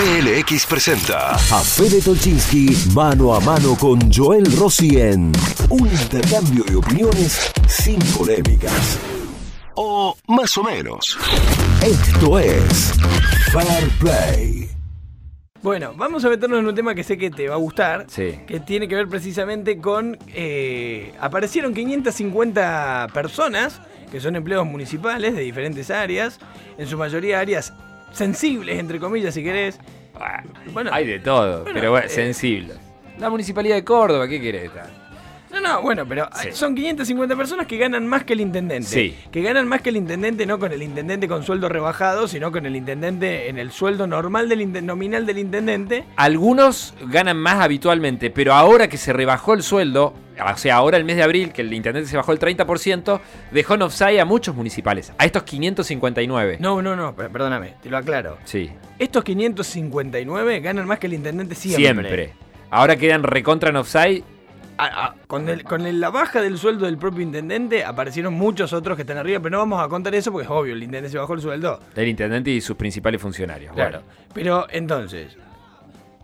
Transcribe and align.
PLX 0.00 0.64
presenta 0.64 1.34
A 1.34 1.60
Fede 1.60 2.00
Tolchinsky 2.00 2.74
mano 2.94 3.34
a 3.34 3.40
mano 3.40 3.76
con 3.78 4.10
Joel 4.10 4.46
Rossi 4.56 4.98
en 4.98 5.30
un 5.68 5.86
intercambio 5.86 6.64
de 6.64 6.76
opiniones 6.76 7.52
sin 7.68 7.98
polémicas. 8.16 8.98
o 9.74 10.16
más 10.28 10.56
o 10.56 10.62
menos. 10.62 11.18
Esto 11.84 12.38
es 12.38 12.94
Fair 13.52 13.90
Play. 13.98 14.70
Bueno, 15.60 15.92
vamos 15.94 16.24
a 16.24 16.30
meternos 16.30 16.60
en 16.60 16.66
un 16.66 16.74
tema 16.74 16.94
que 16.94 17.04
sé 17.04 17.18
que 17.18 17.30
te 17.30 17.50
va 17.50 17.56
a 17.56 17.58
gustar. 17.58 18.06
Sí. 18.08 18.38
Que 18.46 18.58
tiene 18.58 18.88
que 18.88 18.94
ver 18.94 19.06
precisamente 19.06 19.76
con. 19.82 20.16
eh, 20.28 21.12
aparecieron 21.20 21.74
550 21.74 23.08
personas 23.12 23.82
que 24.10 24.18
son 24.18 24.34
empleados 24.34 24.66
municipales 24.66 25.34
de 25.36 25.42
diferentes 25.42 25.90
áreas, 25.90 26.40
en 26.78 26.86
su 26.86 26.96
mayoría 26.96 27.38
áreas 27.38 27.74
sensibles, 28.12 28.78
entre 28.78 28.98
comillas, 28.98 29.34
si 29.34 29.42
querés. 29.42 29.78
Bueno, 30.72 30.90
Hay 30.92 31.06
de 31.06 31.20
todo, 31.20 31.62
bueno, 31.62 31.74
pero 31.74 31.90
bueno, 31.92 32.06
eh, 32.06 32.10
sensible. 32.10 32.74
La 33.18 33.30
municipalidad 33.30 33.76
de 33.76 33.84
Córdoba, 33.84 34.28
¿qué 34.28 34.40
querés? 34.40 34.70
No, 35.52 35.60
no, 35.60 35.82
bueno, 35.82 36.06
pero 36.06 36.28
Sí. 36.40 36.48
son 36.52 36.74
550 36.74 37.34
personas 37.36 37.66
que 37.66 37.76
ganan 37.76 38.06
más 38.06 38.24
que 38.24 38.34
el 38.34 38.40
intendente. 38.40 38.88
Sí. 38.88 39.16
Que 39.32 39.42
ganan 39.42 39.66
más 39.66 39.82
que 39.82 39.90
el 39.90 39.96
intendente, 39.96 40.46
no 40.46 40.58
con 40.58 40.70
el 40.72 40.82
intendente 40.82 41.26
con 41.26 41.42
sueldo 41.42 41.68
rebajado, 41.68 42.28
sino 42.28 42.52
con 42.52 42.66
el 42.66 42.76
intendente 42.76 43.48
en 43.48 43.58
el 43.58 43.72
sueldo 43.72 44.06
normal 44.06 44.48
del 44.48 44.86
nominal 44.86 45.26
del 45.26 45.38
intendente. 45.38 46.04
Algunos 46.16 46.94
ganan 47.08 47.36
más 47.36 47.56
habitualmente, 47.60 48.30
pero 48.30 48.54
ahora 48.54 48.88
que 48.88 48.96
se 48.96 49.12
rebajó 49.12 49.54
el 49.54 49.62
sueldo, 49.64 50.14
o 50.40 50.56
sea, 50.56 50.76
ahora 50.76 50.96
el 50.96 51.04
mes 51.04 51.16
de 51.16 51.24
abril, 51.24 51.52
que 51.52 51.62
el 51.62 51.72
intendente 51.74 52.08
se 52.08 52.16
bajó 52.16 52.32
el 52.32 52.38
30%, 52.38 53.20
dejó 53.50 53.74
en 53.74 53.82
offside 53.82 54.20
a 54.20 54.24
muchos 54.24 54.54
municipales, 54.54 55.12
a 55.18 55.24
estos 55.26 55.42
559. 55.42 56.58
No, 56.60 56.80
no, 56.80 56.94
no, 56.94 57.14
per- 57.16 57.30
perdóname, 57.30 57.74
te 57.82 57.90
lo 57.90 57.96
aclaro. 57.96 58.38
Sí, 58.44 58.70
Estos 58.98 59.24
559 59.24 60.60
ganan 60.60 60.86
más 60.86 60.98
que 60.98 61.06
el 61.08 61.14
intendente 61.14 61.54
siempre. 61.54 61.84
siempre. 61.84 62.32
Ahora 62.70 62.96
quedan 62.96 63.22
recontra 63.24 63.70
en 63.70 63.76
offside. 63.76 64.22
A- 64.82 65.04
a- 65.06 65.14
con 65.26 65.48
el- 65.48 65.62
con 65.64 65.86
el- 65.86 66.00
la 66.00 66.10
baja 66.10 66.40
del 66.40 66.56
sueldo 66.58 66.86
del 66.86 66.96
propio 66.98 67.22
intendente 67.22 67.84
aparecieron 67.84 68.34
muchos 68.34 68.72
otros 68.72 68.96
que 68.96 69.02
están 69.02 69.18
arriba, 69.18 69.38
pero 69.40 69.50
no 69.50 69.58
vamos 69.58 69.82
a 69.84 69.88
contar 69.88 70.14
eso 70.14 70.32
porque 70.32 70.44
es 70.46 70.50
obvio, 70.50 70.72
el 70.74 70.82
intendente 70.82 71.10
se 71.10 71.18
bajó 71.18 71.34
el 71.34 71.40
sueldo. 71.40 71.80
El 71.94 72.08
intendente 72.08 72.50
y 72.50 72.60
sus 72.60 72.76
principales 72.76 73.20
funcionarios. 73.20 73.74
Claro. 73.74 74.00
Bueno, 74.02 74.24
Pero 74.32 74.66
entonces, 74.70 75.36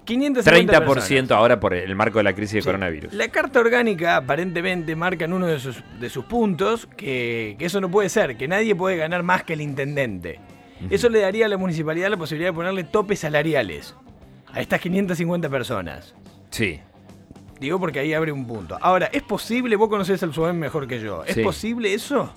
550 0.04 0.72
30% 0.72 0.94
personas. 0.94 1.30
ahora 1.32 1.58
por 1.58 1.74
el 1.74 1.94
marco 1.96 2.18
de 2.18 2.24
la 2.24 2.32
crisis 2.32 2.54
de 2.54 2.60
Sí. 2.62 2.66
coronavirus. 2.66 3.12
La 3.12 3.28
carta 3.28 3.58
orgánica 3.60 4.16
aparentemente 4.16 4.94
marca 4.94 5.24
en 5.24 5.32
uno 5.32 5.46
de 5.46 5.58
sus, 5.58 5.82
de 5.98 6.08
sus 6.08 6.24
puntos 6.26 6.86
que, 6.96 7.56
que 7.58 7.64
eso 7.66 7.80
no 7.80 7.90
puede 7.90 8.08
ser, 8.08 8.36
que 8.36 8.46
nadie 8.46 8.74
puede 8.76 8.96
ganar 8.96 9.22
más 9.24 9.42
que 9.42 9.54
el 9.54 9.60
intendente. 9.60 10.38
Eso 10.90 11.08
le 11.08 11.20
daría 11.20 11.46
a 11.46 11.48
la 11.48 11.56
municipalidad 11.56 12.08
la 12.10 12.16
posibilidad 12.18 12.50
de 12.50 12.54
ponerle 12.54 12.84
topes 12.84 13.18
salariales 13.20 13.96
a 14.52 14.60
estas 14.60 14.80
550 14.80 15.48
personas. 15.48 16.14
Sí. 16.50 16.80
Digo 17.60 17.78
porque 17.80 18.00
ahí 18.00 18.12
abre 18.12 18.32
un 18.32 18.46
punto. 18.46 18.76
Ahora, 18.80 19.06
¿es 19.12 19.22
posible? 19.22 19.76
Vos 19.76 19.88
conocés 19.88 20.22
al 20.22 20.34
SUBEM 20.34 20.56
mejor 20.58 20.86
que 20.86 21.00
yo. 21.00 21.24
¿Es 21.24 21.34
Sí. 21.34 21.42
posible 21.42 21.94
eso? 21.94 22.32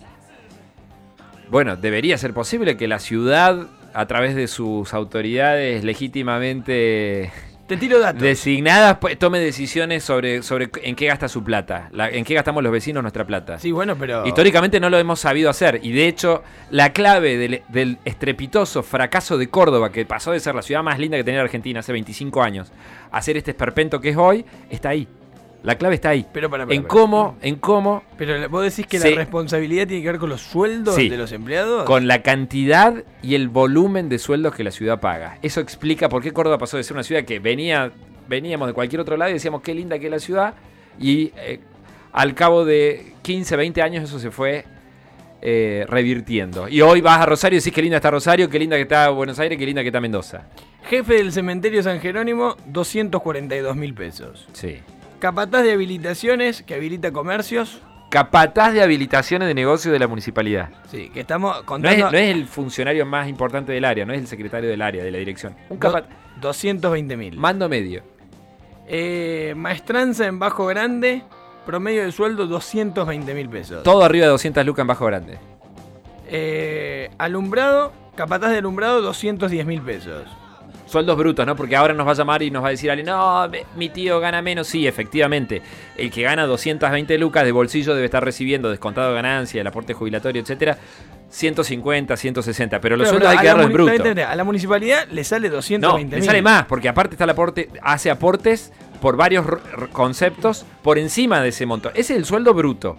Bueno, 1.50 1.76
debería 1.76 2.17
ser 2.17 2.34
posible 2.34 2.78
que 2.78 2.88
la 2.88 3.00
ciudad, 3.00 3.67
a 3.94 4.06
través 4.06 4.36
de 4.36 4.48
sus 4.48 4.94
autoridades 4.94 5.84
legítimamente 5.84 7.31
Te 7.70 7.78
tiro 7.78 8.00
datos. 8.00 8.22
designadas, 8.22 8.98
pues, 8.98 9.17
tome 9.17 9.39
decisiones 9.39 10.03
sobre, 10.03 10.44
sobre 10.44 10.70
en 10.84 10.95
qué 10.95 11.06
gasta 11.06 11.30
su 11.30 11.44
plata, 11.44 11.88
la- 11.94 12.09
en 12.09 12.26
qué 12.26 12.34
gastamos 12.34 12.61
los 12.64 12.72
vecinos 12.73 13.02
nuestra 13.03 13.26
plata. 13.26 13.59
Sí, 13.59 13.72
bueno, 13.72 13.95
pero... 13.95 14.26
Históricamente 14.28 14.80
no 14.81 14.89
lo 14.89 14.98
hemos 14.98 15.20
sabido 15.22 15.50
hacer 15.50 15.80
y 15.84 15.92
de 15.94 16.08
hecho 16.08 16.44
la 16.72 16.92
clave 16.92 17.38
del, 17.38 17.61
del 17.70 17.98
estrepitoso 18.06 18.84
fracaso 18.84 19.38
de 19.38 19.48
Córdoba, 19.50 19.92
que 19.92 20.06
pasó 20.06 20.31
de 20.31 20.39
ser 20.42 20.56
la 20.56 20.61
ciudad 20.64 20.84
más 20.84 21.00
linda 21.00 21.16
que 21.16 21.23
tenía 21.23 21.39
Argentina 21.42 21.80
hace 21.80 21.94
25 21.94 22.42
años, 22.44 22.72
a 23.11 23.22
ser 23.22 23.38
este 23.38 23.52
esperpento 23.52 24.02
que 24.02 24.09
es 24.09 24.17
hoy, 24.17 24.44
está 24.70 24.89
ahí. 24.89 25.08
La 25.62 25.78
clave 25.78 25.96
está 25.96 26.10
ahí. 26.10 26.26
Pero 26.32 26.50
para, 26.50 26.66
para, 26.66 26.74
en 26.76 26.84
para. 26.84 26.88
cómo, 26.94 27.38
en 27.42 27.56
cómo, 27.56 28.04
Pero 28.18 28.48
vos 28.50 28.64
decís 28.64 28.88
que 28.88 28.98
la 28.98 29.10
responsabilidad 29.16 29.88
tiene 29.88 30.02
que 30.04 30.10
ver 30.11 30.20
con 30.20 30.30
los 30.30 30.42
sueldos 30.42 30.95
Sí. 30.95 31.10
de 31.10 31.17
los 31.17 31.32
empleados. 31.33 31.83
con 31.83 32.08
la 32.08 32.22
cantidad 32.22 33.04
y 33.22 33.36
el 33.36 33.50
volumen 33.50 34.08
de 34.08 34.20
sueldos 34.20 34.56
que 34.56 34.64
la 34.64 34.72
ciudad 34.72 35.02
paga. 35.02 35.38
Eso 35.42 35.60
explica 35.60 36.08
por 36.08 36.23
qué 36.23 36.32
Córdoba 36.32 36.58
pasó 36.58 36.78
de 36.78 36.83
ser 36.83 36.94
una 36.95 37.04
ciudad 37.04 37.26
que 37.26 37.39
venía, 37.39 37.92
veníamos 38.30 38.67
de 38.70 38.73
cualquier 38.73 39.02
otro 39.02 39.17
lado 39.17 39.32
y 39.32 39.33
decíamos 39.33 39.61
qué 39.61 39.73
linda 39.73 40.00
que 40.00 40.06
es 40.06 40.11
la 40.11 40.20
ciudad 40.20 40.54
y 40.98 41.33
eh, 41.38 41.60
al 42.14 42.33
cabo 42.36 42.64
de 42.64 43.14
15, 43.22 43.56
20 43.58 43.82
años 43.82 44.04
eso 44.06 44.17
se 44.17 44.32
fue 44.32 44.64
eh, 45.42 45.86
revirtiendo. 45.89 46.70
Y 46.70 46.82
hoy 46.82 47.02
vas 47.02 47.20
a 47.20 47.26
Rosario 47.26 47.58
y 47.58 47.60
decís 47.60 47.73
qué 47.73 47.82
linda 47.82 47.98
está 47.98 48.12
Rosario, 48.12 48.50
qué 48.50 48.60
linda 48.60 48.78
que 48.78 48.83
está 48.83 49.10
Buenos 49.10 49.38
Aires, 49.39 49.58
qué 49.58 49.66
linda 49.66 49.82
que 49.82 49.89
está 49.89 50.00
Mendoza. 50.00 50.44
Jefe 50.89 51.16
del 51.16 51.33
cementerio 51.33 51.83
San 51.83 52.00
Jerónimo, 52.00 52.56
242 52.66 53.76
mil 53.76 53.94
pesos. 53.94 54.48
Sí. 54.54 54.80
Capataz 55.20 55.64
de 55.64 55.74
habilitaciones, 55.74 56.64
que 56.64 56.76
habilita 56.76 57.12
comercios. 57.12 57.82
Capataz 58.10 58.74
de 58.74 58.82
habilitaciones 58.82 59.48
de 59.48 59.54
negocio 59.54 59.92
de 59.92 60.00
la 60.00 60.08
municipalidad. 60.08 60.70
Sí, 60.90 61.10
que 61.14 61.20
estamos 61.20 61.54
No 61.54 61.60
es, 61.60 61.66
contando. 61.66 62.12
no 62.12 62.18
es 62.18 62.36
el 62.36 62.46
funcionario 62.48 63.06
más 63.06 63.28
importante 63.28 63.72
del 63.72 63.86
área, 63.86 64.06
no 64.06 64.14
es 64.14 64.20
el 64.22 64.28
secretario 64.28 64.70
del 64.70 64.82
área, 64.82 65.04
de 65.04 65.12
la 65.12 65.18
dirección. 65.20 65.56
Un 65.70 65.80
do- 65.80 65.92
capat- 65.92 66.06
220 66.42 67.18
mil. 67.18 67.38
mando 67.38 67.68
medio. 67.70 68.02
Eh, 68.88 69.54
maestranza 69.56 70.26
en 70.26 70.40
Bajo 70.40 70.66
Grande, 70.66 71.22
promedio 71.66 72.04
de 72.04 72.12
sueldo 72.12 72.48
220 72.48 73.34
mil 73.36 73.48
pesos. 73.50 73.84
Todo 73.84 74.04
arriba 74.04 74.26
de 74.26 74.32
200 74.32 74.66
lucas 74.66 74.82
en 74.84 74.88
Bajo 74.88 75.06
Grande. 75.06 75.38
Eh, 76.28 77.12
alumbrado, 77.18 77.92
capataz 78.16 78.52
de 78.52 78.58
alumbrado, 78.58 79.02
210 79.02 79.66
mil 79.66 79.82
pesos. 79.82 80.24
Sueldos 80.89 81.16
brutos, 81.17 81.45
¿no? 81.45 81.55
Porque 81.55 81.76
ahora 81.76 81.94
nos 81.94 82.08
va 82.08 82.11
a 82.11 82.16
llamar 82.16 82.42
y 82.42 82.50
nos 82.50 82.64
va 82.64 82.70
a 82.70 82.72
decir 82.72 82.89
alguien, 82.89 83.05
no, 83.05 83.48
mi 83.76 83.89
tío 83.89 84.20
gana 84.20 84.42
menos. 84.42 84.67
Sí, 84.67 84.88
efectivamente. 84.88 85.61
El 85.95 86.10
que 86.10 86.23
gana 86.23 86.48
220 86.48 87.16
lucas 87.20 87.45
de 87.45 87.52
bolsillo 87.52 87.94
debe 87.94 88.05
estar 88.05 88.23
recibiendo 88.26 88.72
descontado 88.72 89.10
de 89.10 89.16
ganancia, 89.16 89.61
el 89.61 89.67
aporte 89.67 89.94
jubilatorio, 89.94 90.42
etcétera, 90.42 90.80
150, 91.30 92.17
160. 92.17 92.82
Pero 92.82 92.98
los 92.98 93.08
sueldos 93.08 93.30
hay 93.30 93.38
que 93.38 93.42
a 93.42 93.44
la 93.44 93.50
darlos 93.64 93.66
en 93.67 93.73
bruto. 93.73 94.27
A 94.27 94.36
la 94.36 94.44
municipalidad 94.44 95.08
le 95.10 95.23
sale 95.23 95.50
No, 95.50 95.55
220 95.58 96.16
le 96.16 96.22
mil. 96.22 96.26
sale 96.26 96.42
más, 96.42 96.66
porque 96.66 96.89
aparte 96.89 97.14
está 97.14 97.26
el 97.26 97.30
aporte, 97.30 97.70
hace 97.83 98.10
aportes 98.10 98.73
por 99.00 99.16
varios 99.16 99.45
conceptos 99.92 100.66
por 100.82 100.98
encima 100.98 101.39
de 101.42 101.50
ese 101.50 101.67
monto. 101.67 101.89
Ese 101.89 102.14
es 102.14 102.20
el 102.20 102.26
sueldo 102.26 102.54
bruto. 102.56 102.98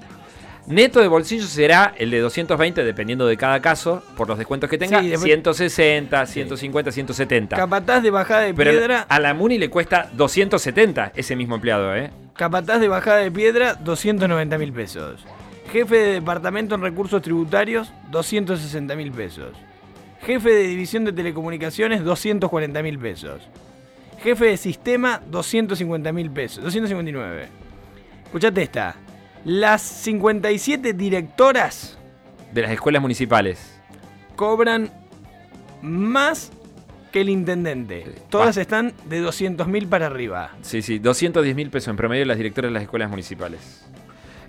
Neto 0.71 1.01
de 1.01 1.09
bolsillo 1.09 1.45
será 1.47 1.95
el 1.99 2.13
de 2.13 2.21
220, 2.21 2.85
dependiendo 2.85 3.27
de 3.27 3.37
cada 3.37 3.61
caso, 3.61 4.05
por 4.17 4.29
los 4.29 4.39
descuentos 4.39 4.71
que 4.71 4.79
tenga, 4.79 5.01
Sí, 5.01 5.09
después- 5.09 5.25
160, 5.25 6.25
150, 6.27 6.93
170. 6.93 7.57
Capataz 7.57 8.03
de 8.05 8.11
bajada 8.11 8.43
de 8.43 8.55
Pero 8.55 8.71
piedra, 8.71 9.05
a 9.09 9.19
la 9.19 9.35
Muni 9.35 9.59
le 9.59 9.69
cuesta 9.69 10.09
270 10.13 11.11
ese 11.17 11.35
mismo 11.35 11.57
empleado, 11.57 11.95
¿eh? 11.97 12.11
capataz 12.35 12.81
de 12.81 12.87
bajada 12.87 13.17
de 13.19 13.33
piedra, 13.33 13.75
290 13.75 14.59
mil 14.59 14.73
pesos. 14.73 15.25
Jefe 15.73 15.97
de 15.97 16.13
departamento 16.15 16.77
en 16.77 16.83
recursos 16.83 17.21
tributarios, 17.21 17.93
260 18.13 18.95
mil 18.95 19.11
pesos. 19.11 19.53
Jefe 20.23 20.51
de 20.51 20.63
división 20.69 21.05
de 21.05 21.13
telecomunicaciones, 21.13 22.05
240 22.05 22.81
mil 22.83 22.97
pesos. 22.99 23.43
Jefe 24.23 24.47
de 24.47 24.57
sistema, 24.57 25.21
250 25.31 26.13
mil 26.13 26.31
pesos. 26.31 26.63
259. 26.63 27.49
Escuchate 28.25 28.63
esta. 28.63 28.95
Las 29.45 29.81
57 29.83 30.93
directoras 30.93 31.99
De 32.53 32.63
las 32.63 32.71
escuelas 32.71 33.01
municipales. 33.03 33.81
cobran 34.37 34.91
más 35.83 36.53
que 37.13 37.23
el 37.23 37.29
intendente. 37.31 38.05
Todas 38.29 38.57
están 38.57 38.93
de 39.07 39.21
200 39.21 39.67
mil 39.67 39.87
para 39.89 40.07
arriba. 40.07 40.51
Sí, 40.63 40.81
sí, 40.83 40.99
210 40.99 41.57
mil 41.57 41.71
pesos 41.71 41.89
en 41.89 41.97
promedio 41.97 42.25
las 42.25 42.37
directoras 42.37 42.69
de 42.69 42.75
las 42.75 42.83
escuelas 42.85 43.11
municipales. 43.11 43.85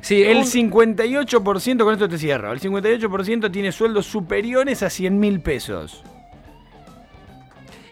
Sí, 0.02 0.22
El 0.24 0.38
un- 0.40 0.44
58%, 0.46 1.84
con 1.84 1.94
esto 1.94 2.10
te 2.10 2.18
cierro, 2.18 2.52
el 2.52 2.60
58% 2.60 3.52
tiene 3.52 3.72
sueldos 3.72 4.06
superiores 4.08 4.84
a 4.84 4.90
100 4.90 5.20
mil 5.20 5.40
pesos. 5.42 6.04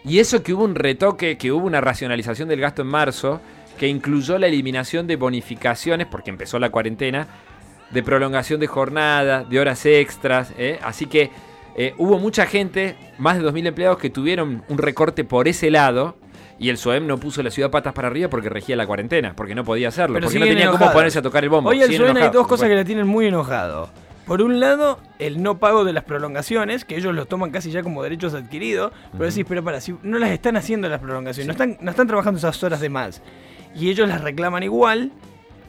Y 0.04 0.18
eso 0.18 0.42
que 0.42 0.52
hubo 0.54 0.64
un 0.64 0.74
retoque, 0.74 1.36
que 1.36 1.52
hubo 1.52 1.66
una 1.66 1.80
racionalización 1.80 2.48
del 2.48 2.60
gasto 2.60 2.82
en 2.82 2.88
marzo, 2.88 3.40
que 3.80 3.88
incluyó 3.88 4.38
la 4.38 4.46
eliminación 4.46 5.06
de 5.06 5.16
bonificaciones, 5.16 6.06
porque 6.06 6.28
empezó 6.28 6.58
la 6.58 6.68
cuarentena, 6.68 7.26
de 7.90 8.02
prolongación 8.02 8.60
de 8.60 8.66
jornada, 8.66 9.42
de 9.42 9.58
horas 9.58 9.86
extras. 9.86 10.52
¿eh? 10.58 10.78
Así 10.82 11.06
que 11.06 11.30
eh, 11.74 11.94
hubo 11.96 12.18
mucha 12.18 12.44
gente, 12.44 12.94
más 13.16 13.38
de 13.38 13.42
2.000 13.42 13.68
empleados, 13.68 13.96
que 13.96 14.10
tuvieron 14.10 14.62
un 14.68 14.76
recorte 14.76 15.24
por 15.24 15.48
ese 15.48 15.70
lado. 15.70 16.16
Y 16.58 16.68
el 16.68 16.76
SOEM 16.76 17.06
no 17.06 17.16
puso 17.16 17.42
la 17.42 17.50
ciudad 17.50 17.70
patas 17.70 17.94
para 17.94 18.08
arriba 18.08 18.28
porque 18.28 18.50
regía 18.50 18.76
la 18.76 18.86
cuarentena, 18.86 19.32
porque 19.34 19.54
no 19.54 19.64
podía 19.64 19.88
hacerlo, 19.88 20.12
Pero 20.12 20.26
porque 20.26 20.40
no 20.40 20.44
tenía 20.44 20.70
cómo 20.70 20.92
ponerse 20.92 21.20
a 21.20 21.22
tocar 21.22 21.42
el 21.42 21.48
bombo. 21.48 21.70
Hoy 21.70 21.80
al 21.80 21.88
Siguen 21.88 22.02
SUEN 22.08 22.18
hay 22.18 22.28
dos 22.28 22.46
cosas 22.46 22.68
que 22.68 22.74
le 22.74 22.84
tienen 22.84 23.06
muy 23.06 23.28
enojado. 23.28 23.88
Por 24.26 24.42
un 24.42 24.60
lado, 24.60 25.00
el 25.18 25.42
no 25.42 25.58
pago 25.58 25.84
de 25.84 25.94
las 25.94 26.04
prolongaciones, 26.04 26.84
que 26.84 26.96
ellos 26.96 27.14
los 27.14 27.28
toman 27.28 27.50
casi 27.50 27.70
ya 27.70 27.82
como 27.82 28.02
derechos 28.02 28.34
adquiridos, 28.34 28.92
pero 29.12 29.24
decís, 29.24 29.46
pero 29.48 29.64
para, 29.64 29.80
si 29.80 29.96
no 30.02 30.18
las 30.18 30.30
están 30.30 30.58
haciendo 30.58 30.86
las 30.90 31.00
prolongaciones, 31.00 31.46
no, 31.46 31.52
están, 31.52 31.78
no 31.80 31.90
están 31.90 32.06
trabajando 32.06 32.38
esas 32.38 32.62
horas 32.62 32.78
de 32.80 32.90
más, 32.90 33.22
y 33.74 33.90
ellos 33.90 34.08
las 34.08 34.20
reclaman 34.22 34.62
igual, 34.62 35.12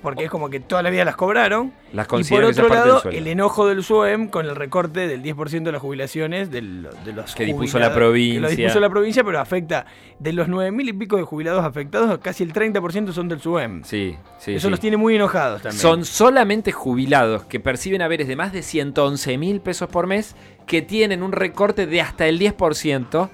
porque 0.01 0.24
es 0.24 0.31
como 0.31 0.50
que 0.50 0.59
toda 0.59 0.81
la 0.81 0.89
vida 0.89 1.06
las 1.06 1.15
cobraron. 1.15 1.71
Las 1.94 2.07
y 2.07 2.24
por 2.24 2.44
otro 2.44 2.68
lado, 2.69 3.03
el 3.12 3.27
enojo 3.27 3.68
del 3.68 3.83
SUEM 3.83 4.30
con 4.30 4.48
el 4.48 4.56
recorte 4.56 5.07
del 5.07 5.21
10% 5.21 5.62
de 5.69 5.71
las 5.74 5.80
jubilaciones 5.81 6.50
del- 6.50 6.88
de 7.06 7.13
los 7.13 7.36
Que 7.36 7.45
dispuso 7.45 7.77
la 7.77 7.94
provincia. 7.94 8.36
Que 8.38 8.42
lo 8.42 8.50
dispuso 8.50 8.80
la 8.80 8.89
provincia, 8.89 9.24
pero 9.24 9.39
afecta, 9.39 9.86
de 10.18 10.33
los 10.33 10.48
9.000 10.48 10.89
y 10.89 10.94
pico 10.94 11.18
de 11.18 11.24
jubilados 11.24 11.63
afectados, 11.63 12.18
casi 12.18 12.44
el 12.44 12.51
30% 12.51 13.12
son 13.13 13.27
del 13.30 13.42
SUEM. 13.42 13.83
Sí, 13.83 14.15
sí. 14.39 14.56
Eso 14.56 14.68
sí. 14.68 14.71
los 14.71 14.80
tiene 14.80 14.97
muy 14.97 15.15
enojados 15.15 15.62
también. 15.62 15.80
Son 15.80 16.04
solamente 16.04 16.71
jubilados 16.71 17.44
que 17.45 17.59
perciben 17.59 18.01
haberes 18.01 18.27
de 18.27 18.36
más 18.36 18.51
de 18.54 18.63
111 18.63 19.38
mil 19.38 19.62
pesos 19.62 19.88
por 19.88 20.07
mes 20.07 20.36
que 20.65 20.81
tienen 20.81 21.21
un 21.21 21.31
recorte 21.31 21.86
de 21.86 22.01
hasta 22.01 22.25
el 22.25 22.39
10% 22.39 23.30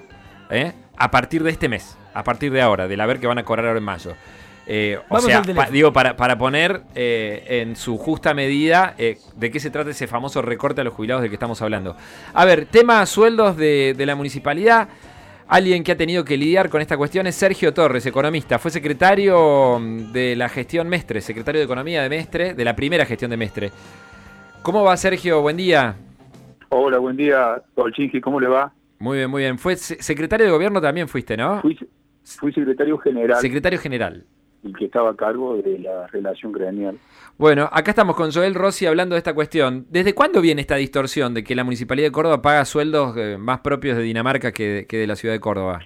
¿eh? 0.49 0.73
a 0.97 1.11
partir 1.11 1.43
de 1.43 1.51
este 1.51 1.69
mes, 1.69 1.97
a 2.13 2.25
partir 2.25 2.51
de 2.51 2.61
ahora, 2.61 2.89
del 2.89 2.99
haber 2.99 3.21
que 3.21 3.27
van 3.27 3.37
a 3.37 3.45
cobrar 3.45 3.67
ahora 3.67 3.77
en 3.79 3.85
mayo. 3.85 4.13
Eh, 4.69 4.99
o 5.07 5.19
sea, 5.21 5.37
al 5.37 5.43
teléfono. 5.45 5.65
pa- 5.65 5.71
digo, 5.71 5.93
para, 5.93 6.17
para 6.17 6.37
poner 6.37 6.81
eh, 6.93 7.61
en 7.61 7.75
su 7.77 7.97
justa 7.97 8.33
medida 8.33 8.95
eh, 8.97 9.17
de 9.35 9.49
qué 9.49 9.59
se 9.61 9.69
trata 9.71 9.91
ese 9.91 10.07
famoso 10.07 10.41
recorte 10.41 10.81
a 10.81 10.83
los 10.83 10.93
jubilados 10.93 11.21
del 11.21 11.29
que 11.31 11.35
estamos 11.35 11.61
hablando. 11.61 11.95
A 12.33 12.43
ver, 12.43 12.65
tema 12.65 13.05
sueldos 13.05 13.55
de, 13.55 13.93
de 13.97 14.05
la 14.05 14.15
municipalidad. 14.15 14.89
Alguien 15.49 15.81
que 15.85 15.93
ha 15.93 15.95
tenido 15.95 16.25
que 16.25 16.35
lidiar 16.35 16.67
con 16.69 16.81
esta 16.81 16.97
cuestión 16.97 17.25
es 17.27 17.35
Sergio 17.35 17.73
Torres, 17.73 18.05
economista. 18.05 18.59
Fue 18.59 18.69
secretario 18.69 19.79
mm, 19.79 20.11
de 20.11 20.35
la 20.35 20.49
gestión 20.49 20.89
Mestre, 20.89 21.21
secretario 21.21 21.59
de 21.59 21.65
Economía 21.65 22.03
de 22.03 22.09
Mestre, 22.09 22.53
de 22.53 22.65
la 22.65 22.75
primera 22.75 23.05
gestión 23.05 23.31
de 23.31 23.37
Mestre. 23.37 23.71
¿Cómo 24.61 24.83
va 24.83 24.97
Sergio? 24.97 25.41
Buen 25.41 25.55
día. 25.55 25.95
Hola, 26.67 26.97
buen 26.97 27.15
día, 27.15 27.61
¿cómo 28.21 28.41
le 28.41 28.47
va? 28.49 28.73
Muy 28.99 29.19
bien, 29.19 29.29
muy 29.29 29.43
bien. 29.43 29.57
Fue 29.57 29.77
se- 29.77 30.01
secretario 30.03 30.45
de 30.47 30.51
gobierno 30.51 30.81
también 30.81 31.07
fuiste, 31.07 31.37
¿no? 31.37 31.61
Fui, 31.61 31.77
fui 32.25 32.51
secretario 32.51 32.97
general, 32.97 33.39
Secretario 33.39 33.79
general. 33.79 34.25
El 34.67 34.75
que 34.77 34.85
estaba 34.85 35.09
a 35.11 35.15
cargo 35.15 35.57
de 35.57 35.79
la 35.79 36.07
relación 36.07 36.51
gremial. 36.51 36.97
Bueno, 37.37 37.69
acá 37.71 37.91
estamos 37.91 38.15
con 38.15 38.31
Joel 38.31 38.55
Rossi 38.55 38.85
hablando 38.85 39.15
de 39.15 39.19
esta 39.19 39.33
cuestión. 39.33 39.85
¿Desde 39.89 40.13
cuándo 40.13 40.41
viene 40.41 40.61
esta 40.61 40.75
distorsión 40.75 41.33
de 41.33 41.43
que 41.43 41.55
la 41.55 41.63
Municipalidad 41.63 42.07
de 42.07 42.11
Córdoba 42.11 42.41
paga 42.41 42.65
sueldos 42.65 43.15
eh, 43.17 43.37
más 43.37 43.59
propios 43.59 43.97
de 43.97 44.03
Dinamarca 44.03 44.51
que, 44.51 44.85
que 44.87 44.97
de 44.97 45.07
la 45.07 45.15
ciudad 45.15 45.33
de 45.35 45.39
Córdoba? 45.39 45.81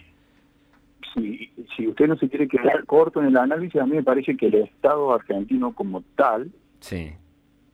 Si, 1.13 1.51
si 1.75 1.87
usted 1.87 2.07
no 2.07 2.15
se 2.17 2.29
quiere 2.29 2.47
quedar 2.47 2.85
corto 2.85 3.19
en 3.21 3.27
el 3.27 3.37
análisis, 3.37 3.81
a 3.81 3.85
mí 3.85 3.95
me 3.95 4.03
parece 4.03 4.37
que 4.37 4.47
el 4.47 4.55
Estado 4.55 5.13
argentino 5.13 5.73
como 5.73 6.03
tal, 6.15 6.51
Sí. 6.79 7.11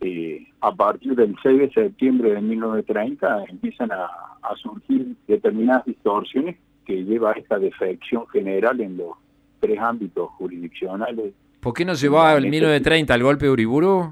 eh, 0.02 0.48
a 0.62 0.72
partir 0.74 1.16
del 1.16 1.36
6 1.44 1.60
de 1.60 1.70
septiembre 1.72 2.32
de 2.34 2.42
1930, 2.42 3.46
empiezan 3.50 3.92
a, 3.92 4.06
a 4.42 4.56
surgir 4.56 5.16
determinadas 5.28 5.86
distorsiones 5.86 6.58
que 6.86 7.04
lleva 7.04 7.32
a 7.32 7.34
esta 7.34 7.60
defección 7.60 8.28
general 8.30 8.80
en 8.82 8.98
los 8.98 9.12
tres 9.60 9.80
ámbitos 9.80 10.30
jurisdiccionales 10.32 11.34
¿Por 11.60 11.74
qué 11.74 11.84
nos 11.86 12.00
llevó 12.00 12.22
al 12.22 12.38
Este- 12.46 12.50
1930 12.52 13.14
al 13.14 13.24
golpe 13.24 13.46
de 13.46 13.52
Uriburu? 13.52 14.12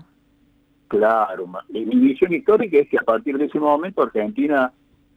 Claro, 0.88 1.48
mi 1.70 1.86
mi 1.86 1.96
visión 1.96 2.34
histórica 2.34 2.78
es 2.80 2.90
que 2.90 2.98
a 2.98 3.02
partir 3.04 3.38
de 3.38 3.46
ese 3.46 3.60
momento 3.60 4.02
Argentina, 4.04 4.72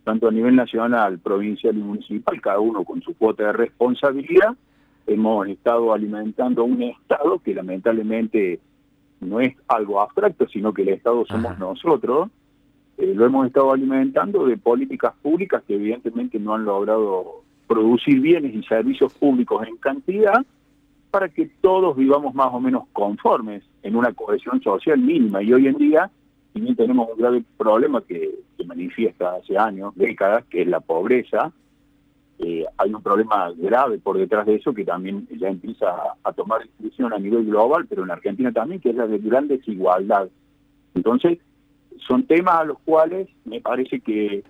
tanto 0.05 0.29
a 0.29 0.31
nivel 0.33 0.57
nacional, 0.57 1.19
provincial 1.19 1.77
y 1.77 1.81
municipal, 1.83 2.41
cada 2.41 2.59
uno 2.61 2.85
con 2.85 3.03
su 3.03 3.15
cuota 3.17 3.45
de 3.45 3.53
responsabilidad, 3.53 4.55
hemos 5.07 5.47
estado 5.49 5.93
alimentando 5.93 6.65
un 6.65 6.83
Estado 6.83 7.39
que 7.41 7.55
lamentablemente 7.55 8.61
no 9.21 9.41
es 9.41 9.55
algo 9.69 10.01
abstracto, 10.01 10.47
sino 10.49 10.73
que 10.73 10.83
el 10.83 10.91
Estado 10.91 11.25
somos 11.27 11.47
Ajá. 11.53 11.59
nosotros. 11.59 12.31
Eh, 12.97 13.13
lo 13.15 13.27
hemos 13.27 13.47
estado 13.47 13.73
alimentando 13.73 14.47
de 14.47 14.57
políticas 14.57 15.15
públicas 15.23 15.63
que 15.67 15.75
evidentemente 15.75 16.39
no 16.39 16.55
han 16.55 16.65
logrado 16.65 17.43
producir 17.69 18.21
bienes 18.21 18.55
y 18.55 18.63
servicios 18.65 19.13
públicos 19.15 19.65
en 19.69 19.77
cantidad 19.77 20.45
para 21.11 21.29
que 21.29 21.51
todos 21.61 21.97
vivamos 21.97 22.35
más 22.35 22.53
o 22.53 22.61
menos 22.61 22.85
conformes 22.93 23.63
en 23.83 23.95
una 23.95 24.13
cohesión 24.13 24.61
social 24.63 24.99
mínima. 24.99 25.43
Y 25.43 25.53
hoy 25.53 25.69
en 25.69 25.77
día, 25.77 26.11
bien 26.55 26.75
tenemos 26.75 27.09
un 27.11 27.19
grave 27.19 27.45
problema 27.57 28.03
que 28.03 28.31
se 28.57 28.65
manifiesta 28.65 29.35
hace 29.35 29.57
años, 29.57 29.95
décadas, 29.95 30.45
que 30.47 30.63
es 30.63 30.69
la 30.69 30.81
pobreza, 30.81 31.53
eh, 32.41 32.65
hay 32.77 32.95
un 32.95 33.03
problema 33.03 33.53
grave 33.57 33.99
por 33.99 34.17
detrás 34.17 34.47
de 34.47 34.57
eso 34.57 34.73
que 34.73 34.85
también 34.85 35.27
ya 35.39 35.49
empieza 35.49 35.91
a, 35.91 36.15
a 36.23 36.33
tomar 36.33 36.63
discusión 36.63 37.13
a 37.13 37.19
nivel 37.19 37.45
global, 37.47 37.87
pero 37.89 38.05
en 38.05 38.13
Argentina 38.13 38.53
también, 38.53 38.81
que 38.81 38.91
es 38.91 38.97
la 38.97 39.09
de 39.09 39.19
gran 39.19 39.49
desigualdad. 39.49 40.29
Entonces, 40.95 41.39
son 42.07 42.25
temas 42.25 42.61
a 42.61 42.65
los 42.65 42.79
cuales 42.81 43.29
me 43.45 43.61
parece 43.61 44.01
que, 44.01 44.45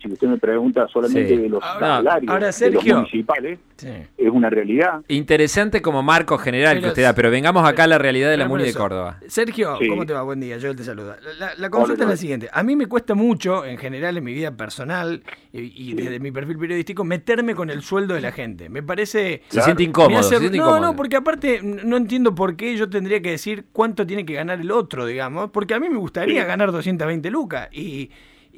si 0.00 0.08
usted 0.12 0.28
me 0.28 0.38
pregunta 0.38 0.86
solamente 0.88 1.28
Sí. 1.28 1.42
de 1.42 1.48
los 1.48 1.62
Ahora- 1.62 1.96
salarios 1.96 2.30
ahora, 2.32 2.50
de 2.50 2.70
los 2.70 2.84
municipales, 2.84 3.58
Sí. 3.76 3.88
es 4.16 4.30
una 4.30 4.48
realidad. 4.50 5.02
Interesante 5.08 5.82
como 5.82 6.02
marco 6.02 6.38
general 6.38 6.80
que 6.80 6.88
usted 6.88 7.02
da, 7.02 7.14
pero 7.14 7.30
vengamos 7.30 7.68
acá 7.68 7.84
a 7.84 7.86
la 7.86 7.98
realidad 7.98 8.30
de 8.30 8.36
la 8.36 8.48
Muni 8.48 8.64
de 8.64 8.74
Córdoba. 8.74 9.18
Sergio, 9.28 9.76
Sí. 9.80 9.88
¿cómo 9.88 10.04
te 10.06 10.12
va? 10.12 10.22
Buen 10.22 10.40
día, 10.40 10.56
yo 10.58 10.74
te 10.74 10.82
saluda. 10.84 11.16
La, 11.22 11.46
la- 11.46 11.54
la 11.56 11.70
consulta 11.70 12.04
Hola, 12.04 12.12
es 12.14 12.16
la 12.18 12.20
siguiente. 12.20 12.48
A 12.52 12.62
mí 12.62 12.76
me 12.76 12.86
cuesta 12.86 13.14
mucho, 13.14 13.64
en 13.64 13.78
general, 13.78 14.16
en 14.16 14.24
mi 14.24 14.32
vida 14.32 14.50
personal 14.56 15.22
y, 15.52 15.90
y 15.90 15.94
desde 15.94 16.18
mi 16.20 16.30
perfil 16.30 16.58
periodístico, 16.58 17.04
meterme 17.04 17.54
con 17.54 17.70
el 17.70 17.82
sueldo 17.82 18.14
de 18.14 18.20
la 18.20 18.32
gente. 18.32 18.68
Me 18.68 18.82
parece... 18.82 19.42
Se 19.48 19.62
siente 19.62 19.82
incómodo, 19.82 20.18
hace- 20.20 20.30
se 20.30 20.38
siente 20.38 20.58
no, 20.58 20.64
incómodo. 20.64 20.86
no, 20.92 20.96
porque 20.96 21.16
aparte 21.16 21.60
no 21.62 21.96
entiendo 21.96 22.34
por 22.34 22.56
qué 22.56 22.76
yo 22.76 22.88
tendría 22.88 23.20
que 23.22 23.30
decir 23.30 23.66
cuánto 23.72 24.06
tiene 24.06 24.24
que 24.24 24.34
ganar 24.34 24.60
el 24.60 24.70
otro, 24.70 25.06
digamos, 25.06 25.50
porque 25.50 25.74
a 25.74 25.80
mí 25.80 25.88
me 25.88 25.98
gustaría 25.98 26.42
Sí. 26.42 26.46
ganar 26.46 26.72
220 26.72 27.30
lucas 27.30 27.68
y, 27.72 28.10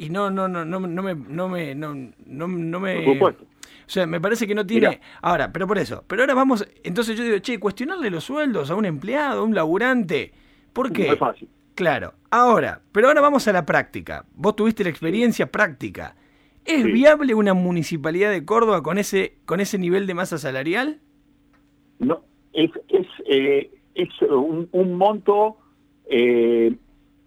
y 0.06 0.10
no, 0.10 0.30
no, 0.30 0.48
no, 0.48 0.64
no, 0.64 0.80
no 0.80 1.02
me, 1.02 1.14
no 1.14 1.48
me, 1.48 1.74
no, 1.74 1.94
no, 1.94 2.48
no 2.48 2.80
me, 2.80 3.02
Por 3.02 3.14
supuesto. 3.14 3.44
o 3.44 3.88
sea, 3.90 4.06
me 4.06 4.20
parece 4.20 4.46
que 4.46 4.54
no 4.54 4.64
tiene. 4.66 4.88
Mirá. 4.88 5.00
Ahora, 5.22 5.52
pero 5.52 5.66
por 5.66 5.78
eso. 5.78 6.04
Pero 6.06 6.22
ahora 6.22 6.34
vamos. 6.34 6.66
Entonces 6.82 7.16
yo 7.18 7.24
digo, 7.24 7.38
che, 7.38 7.58
cuestionarle 7.58 8.10
los 8.10 8.24
sueldos 8.24 8.70
a 8.70 8.74
un 8.74 8.84
empleado, 8.86 9.40
a 9.42 9.44
un 9.44 9.54
laburante. 9.54 10.32
¿Por 10.72 10.92
qué? 10.92 11.06
No 11.08 11.12
es 11.14 11.18
fácil. 11.18 11.48
Claro. 11.74 12.14
Ahora, 12.30 12.80
pero 12.92 13.08
ahora 13.08 13.20
vamos 13.20 13.46
a 13.48 13.52
la 13.52 13.64
práctica. 13.66 14.24
Vos 14.34 14.54
tuviste 14.56 14.84
la 14.84 14.90
experiencia 14.90 15.50
práctica. 15.50 16.14
¿Es 16.64 16.82
Sí. 16.82 16.92
viable 16.92 17.34
una 17.34 17.54
municipalidad 17.54 18.30
de 18.30 18.44
Córdoba 18.44 18.82
con 18.82 18.98
ese, 18.98 19.38
con 19.46 19.60
ese 19.60 19.78
nivel 19.78 20.06
de 20.06 20.14
masa 20.14 20.36
salarial? 20.38 21.00
No, 21.98 22.22
es, 22.52 22.70
es, 22.88 23.06
eh, 23.26 23.70
es 23.94 24.08
un, 24.22 24.68
un 24.72 24.94
monto 24.94 25.56
eh, 26.08 26.74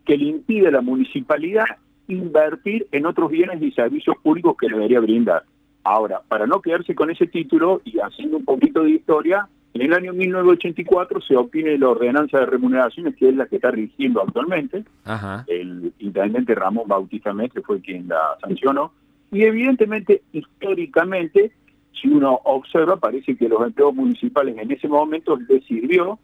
que 0.06 0.18
le 0.18 0.26
impide 0.26 0.68
a 0.68 0.72
la 0.72 0.82
municipalidad 0.82 1.66
invertir 2.08 2.88
en 2.92 3.06
otros 3.06 3.32
bienes 3.32 3.62
y 3.62 3.72
servicios 3.72 4.16
públicos 4.22 4.56
que 4.60 4.68
debería 4.68 5.00
brindar. 5.00 5.44
Ahora, 5.84 6.22
para 6.28 6.48
no 6.48 6.62
quedarse 6.62 6.96
con 6.96 7.10
ese 7.10 7.28
título 7.28 7.82
y 7.84 8.00
haciendo 8.00 8.38
un 8.38 8.46
poquito 8.46 8.84
de 8.84 8.92
historia, 8.92 9.48
en 9.74 9.82
el 9.82 9.94
año 9.94 10.14
1984 10.14 11.22
se 11.22 11.36
obtiene 11.36 11.78
la 11.78 11.90
ordenanza 11.90 12.40
de 12.40 12.46
remuneraciones, 12.46 13.16
que 13.16 13.30
es 13.30 13.36
la 13.36 13.48
que 13.48 13.56
está 13.56 13.72
rigiendo 13.72 14.22
actualmente. 14.22 14.84
Ajá. 15.04 15.44
El 15.48 15.94
intendente 16.00 16.54
Ramón 16.54 16.88
Bautista 16.88 17.34
Mestre 17.34 17.64
fue 17.64 17.82
quien 17.82 18.08
la 18.08 18.38
sancionó. 18.40 18.94
Y 19.32 19.44
evidentemente, 19.44 20.22
históricamente, 20.32 21.52
si 22.00 22.08
uno 22.08 22.40
observa, 22.44 22.98
parece 22.98 23.36
que 23.36 23.50
los 23.50 23.62
empleados 23.66 23.96
municipales 23.96 24.56
en 24.58 24.72
ese 24.72 24.88
momento 24.88 25.38
les 25.50 25.66
sirvió 25.66 26.20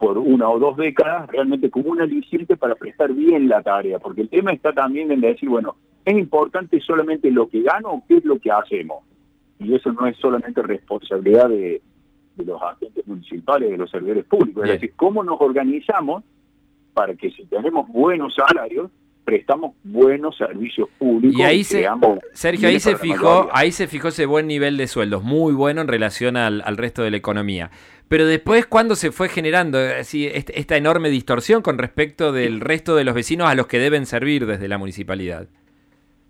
por 0.00 0.16
una 0.16 0.48
o 0.48 0.58
dos 0.58 0.78
décadas 0.78 1.28
realmente 1.28 1.70
como 1.70 1.90
un 1.90 2.00
aliciente 2.00 2.56
para 2.56 2.74
prestar 2.74 3.12
bien 3.12 3.50
la 3.50 3.62
tarea, 3.62 3.98
porque 3.98 4.22
el 4.22 4.30
tema 4.30 4.50
está 4.50 4.72
también 4.72 5.12
en 5.12 5.20
decir, 5.20 5.50
bueno, 5.50 5.76
¿es 6.06 6.16
importante 6.16 6.80
solamente 6.80 7.30
lo 7.30 7.50
que 7.50 7.60
gano 7.60 7.90
o 7.90 8.02
qué 8.08 8.16
es 8.16 8.24
lo 8.24 8.38
que 8.38 8.50
hacemos? 8.50 9.04
Y 9.58 9.74
eso 9.74 9.92
no 9.92 10.06
es 10.06 10.16
solamente 10.16 10.62
responsabilidad 10.62 11.50
de, 11.50 11.82
de 12.34 12.44
los 12.46 12.62
agentes 12.62 13.06
municipales, 13.06 13.70
de 13.70 13.76
los 13.76 13.90
servidores 13.90 14.24
públicos, 14.24 14.62
Bien. 14.62 14.74
es 14.74 14.80
decir, 14.80 14.96
cómo 14.96 15.22
nos 15.22 15.38
organizamos 15.38 16.24
para 16.94 17.14
que 17.14 17.30
si 17.30 17.44
tenemos 17.44 17.86
buenos 17.88 18.34
salarios, 18.34 18.90
prestamos 19.24 19.74
buenos 19.84 20.36
servicios 20.36 20.88
públicos. 20.98 21.38
Y 21.38 21.42
ahí 21.42 21.64
se, 21.64 21.86
Sergio, 22.32 22.68
ahí 22.68 22.80
se 22.80 22.96
fijó, 22.96 23.48
ahí 23.52 23.72
se 23.72 23.86
fijó 23.86 24.08
ese 24.08 24.26
buen 24.26 24.46
nivel 24.46 24.76
de 24.76 24.86
sueldos, 24.86 25.22
muy 25.22 25.52
bueno 25.52 25.80
en 25.80 25.88
relación 25.88 26.36
al, 26.36 26.62
al 26.64 26.76
resto 26.76 27.02
de 27.02 27.10
la 27.10 27.16
economía. 27.16 27.70
Pero 28.10 28.26
después, 28.26 28.66
¿cuándo 28.66 28.96
se 28.96 29.12
fue 29.12 29.28
generando 29.28 29.78
eh, 29.78 30.00
así, 30.00 30.26
esta 30.26 30.76
enorme 30.76 31.10
distorsión 31.10 31.62
con 31.62 31.78
respecto 31.78 32.32
del 32.32 32.60
resto 32.60 32.96
de 32.96 33.04
los 33.04 33.14
vecinos 33.14 33.48
a 33.48 33.54
los 33.54 33.68
que 33.68 33.78
deben 33.78 34.04
servir 34.04 34.46
desde 34.46 34.66
la 34.66 34.78
municipalidad? 34.78 35.46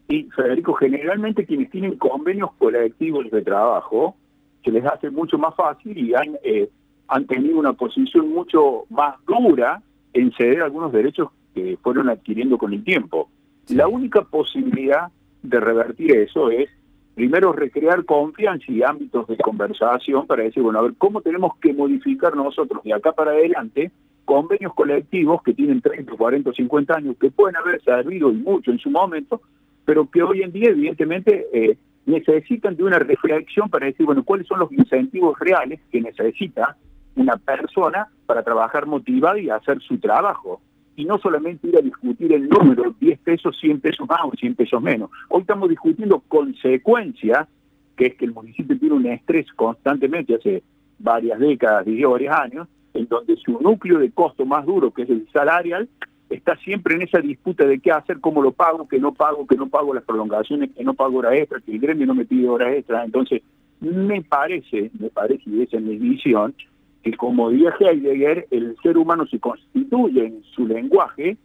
Y 0.09 0.25
Federico, 0.25 0.75
generalmente 0.75 1.47
quienes 1.47 1.71
tienen 1.71 1.97
convenios 1.97 2.53
colectivos 2.59 3.31
de 3.31 3.41
trabajo, 3.41 4.15
se 4.63 4.73
les 4.73 4.85
hace 4.85 5.09
mucho 5.09 5.39
más 5.39 5.55
fácil 5.55 5.97
y 5.97 6.15
han, 6.15 6.37
eh, 6.43 6.69
han 7.09 7.27
tenido 7.27 7.59
una 7.59 7.73
posición 7.73 8.29
mucho 8.29 8.85
más 8.91 9.15
dura 9.27 9.81
en 10.13 10.33
ceder 10.33 10.61
algunos 10.61 10.93
derechos 10.93 11.31
que 11.55 11.79
fueron 11.83 12.09
adquiriendo 12.09 12.59
con 12.59 12.73
el 12.73 12.85
tiempo. 12.85 13.29
La 13.69 13.89
única 13.89 14.23
posibilidad 14.23 15.09
de 15.43 15.61
revertir 15.61 16.13
eso 16.17 16.51
es, 16.51 16.69
primero, 17.15 17.53
recrear 17.53 18.05
confianza 18.05 18.65
y 18.69 18.83
ámbitos 18.83 19.27
de 19.27 19.37
conversación 19.39 20.27
para 20.27 20.43
decir, 20.45 20.63
bueno, 20.63 20.79
a 20.79 20.83
ver, 20.83 20.95
¿cómo 20.99 21.21
tenemos 21.21 21.57
que 21.59 21.73
modificar 21.73 22.37
nosotros 22.37 22.83
de 22.85 22.95
acá 22.95 23.13
para 23.13 23.33
adelante 23.33 23.91
convenios 24.25 24.73
colectivos 24.75 25.43
que 25.43 25.55
tienen 25.55 25.81
30, 25.81 26.13
40, 26.13 26.53
50 26.53 26.97
años, 26.97 27.17
que 27.21 27.33
pueden 27.33 27.57
haber 27.57 27.83
servido 27.83 28.31
y 28.31 28.37
mucho 28.37 28.71
en 28.71 28.79
su 28.79 28.89
momento, 28.89 29.41
pero 29.85 30.09
que 30.09 30.23
hoy 30.23 30.43
en 30.43 30.53
día 30.53 30.71
evidentemente 30.71 31.49
eh, 31.53 31.77
necesitan 32.07 32.77
de 32.77 32.85
una 32.85 33.01
reflexión 33.01 33.69
para 33.69 33.87
decir, 33.87 34.07
bueno, 34.07 34.23
cuáles 34.23 34.47
son 34.47 34.61
los 34.61 34.71
incentivos 34.71 35.37
reales 35.41 35.81
que 35.91 36.01
necesita 36.01 36.77
una 37.17 37.37
persona 37.39 38.07
para 38.27 38.45
trabajar 38.45 38.87
motivada 38.87 39.39
y 39.39 39.51
hacer 39.51 39.81
su 39.81 39.99
trabajo. 39.99 40.61
Y 41.01 41.07
no 41.07 41.19
solamente 41.19 41.67
ir 41.67 41.79
a 41.79 41.81
discutir 41.81 42.31
el 42.35 42.47
número, 42.47 42.95
10 43.01 43.21
pesos, 43.21 43.57
100 43.59 43.81
pesos 43.81 44.07
más 44.07 44.21
o 44.23 44.33
100 44.33 44.55
pesos 44.55 44.83
menos. 44.83 45.09
Hoy 45.31 45.41
estamos 45.41 45.71
discutiendo 45.71 46.21
consecuencias, 46.29 47.49
que 47.97 48.09
es 48.09 48.15
que 48.17 48.27
el 48.27 48.35
municipio 48.35 48.79
tiene 48.79 48.97
un 48.97 49.07
estrés 49.07 49.51
constantemente 49.55 50.35
hace 50.35 50.63
varias 50.99 51.39
décadas, 51.39 51.87
diría 51.87 52.07
varios 52.07 52.35
años, 52.35 52.69
en 52.93 53.09
donde 53.09 53.35
su 53.37 53.59
núcleo 53.63 53.99
de 53.99 54.11
costo 54.11 54.45
más 54.45 54.67
duro, 54.67 54.91
que 54.91 55.05
es 55.05 55.09
el 55.09 55.27
salarial, 55.33 55.89
está 56.29 56.55
siempre 56.57 56.97
en 56.97 57.03
esa 57.03 57.21
disputa 57.21 57.65
de 57.65 57.79
qué 57.79 57.93
hacer, 57.93 58.21
cómo 58.21 58.43
lo 58.43 58.53
pago, 58.53 58.87
que 58.87 58.99
no 58.99 59.15
pago, 59.15 59.47
que 59.47 59.57
no 59.57 59.71
pago 59.71 59.95
las 59.95 60.05
prolongaciones, 60.05 60.69
que 60.77 60.85
no 60.85 60.93
pago 60.93 61.21
horas 61.21 61.33
extras, 61.33 61.63
que 61.65 61.73
el 61.73 61.81
gremio 61.81 62.07
no 62.09 62.15
me 62.15 62.27
pide 62.27 62.47
horas 62.47 62.75
extras. 62.75 63.07
Entonces, 63.07 63.41
me 63.81 64.21
parece, 64.21 64.91
me 64.99 65.09
parece, 65.09 65.45
y 65.47 65.63
esa 65.63 65.79
es 65.79 65.83
mi 65.83 65.97
visión, 65.97 66.55
que 67.03 67.17
como 67.17 67.51
diría 67.51 67.73
Heidegger, 67.81 68.47
el 68.51 68.77
ser 68.83 68.99
humano 68.99 69.27
se 69.27 69.39
constituye 69.39 70.27
en 70.27 70.43
su 70.55 70.67
lenguaje, 70.67 71.37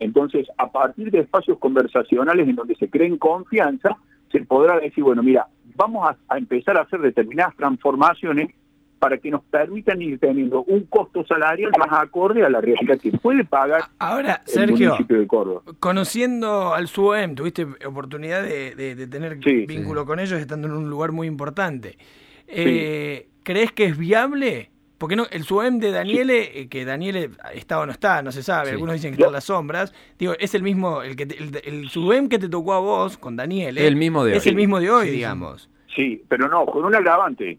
entonces 0.00 0.48
a 0.58 0.70
partir 0.72 1.10
de 1.10 1.20
espacios 1.20 1.58
conversacionales 1.58 2.48
en 2.48 2.56
donde 2.56 2.74
se 2.76 2.88
creen 2.88 3.18
confianza, 3.18 3.96
se 4.30 4.40
podrá 4.44 4.80
decir, 4.80 5.04
bueno, 5.04 5.22
mira, 5.22 5.46
vamos 5.76 6.08
a, 6.08 6.16
a 6.34 6.38
empezar 6.38 6.76
a 6.78 6.82
hacer 6.82 7.00
determinadas 7.00 7.54
transformaciones 7.56 8.50
para 8.98 9.18
que 9.18 9.30
nos 9.32 9.42
permitan 9.44 10.00
ir 10.00 10.18
teniendo 10.20 10.62
un 10.62 10.84
costo 10.84 11.26
salarial 11.26 11.72
más 11.76 11.88
acorde 11.92 12.44
a 12.44 12.48
la 12.48 12.60
realidad 12.60 12.98
que 13.00 13.10
puede 13.10 13.44
pagar 13.44 13.82
Ahora, 13.98 14.42
el 14.46 14.52
Sergio, 14.52 14.86
municipio 14.90 15.18
de 15.18 15.26
Córdoba. 15.26 15.62
conociendo 15.80 16.72
al 16.72 16.86
SUEM, 16.86 17.34
tuviste 17.34 17.66
oportunidad 17.84 18.42
de, 18.44 18.74
de- 18.76 18.94
de 18.94 19.06
tener 19.08 19.38
Sí, 19.42 19.66
vínculo 19.66 20.06
con 20.06 20.20
ellos 20.20 20.38
estando 20.40 20.68
en 20.68 20.74
un 20.74 20.88
lugar 20.88 21.10
muy 21.12 21.26
importante. 21.26 21.98
Eh, 22.46 23.28
¿Crees 23.42 23.72
que 23.72 23.86
es 23.86 23.98
viable? 23.98 24.70
Porque 25.02 25.16
no, 25.16 25.24
el 25.32 25.42
SUEM 25.42 25.80
de 25.80 25.90
Daniele, 25.90 26.60
eh, 26.60 26.68
que 26.68 26.84
Daniele 26.84 27.30
está 27.54 27.80
o 27.80 27.86
no 27.86 27.90
está, 27.90 28.22
no 28.22 28.30
se 28.30 28.44
sabe, 28.44 28.68
Sí. 28.68 28.72
algunos 28.74 28.94
dicen 28.94 29.10
que 29.10 29.16
está 29.16 29.26
en 29.26 29.32
las 29.32 29.42
sombras. 29.42 29.92
Digo, 30.16 30.34
es 30.38 30.54
el 30.54 30.62
mismo, 30.62 31.02
el 31.02 31.16
que 31.16 31.26
te- 31.26 31.42
el, 31.42 31.50
el 31.64 31.88
SUEM 31.88 32.28
que 32.28 32.38
te 32.38 32.48
tocó 32.48 32.72
a 32.74 32.78
vos 32.78 33.18
con 33.18 33.34
Daniele. 33.34 33.84
El 33.84 33.96
mismo 33.96 34.22
de 34.24 34.36
Es 34.36 34.46
hoy. 34.46 34.50
el 34.50 34.56
mismo 34.56 34.78
de 34.78 34.92
hoy, 34.92 35.10
digamos. 35.10 35.68
Sí, 35.96 36.22
pero 36.28 36.48
no, 36.48 36.64
con 36.66 36.84
un 36.84 36.94
agravante. 36.94 37.58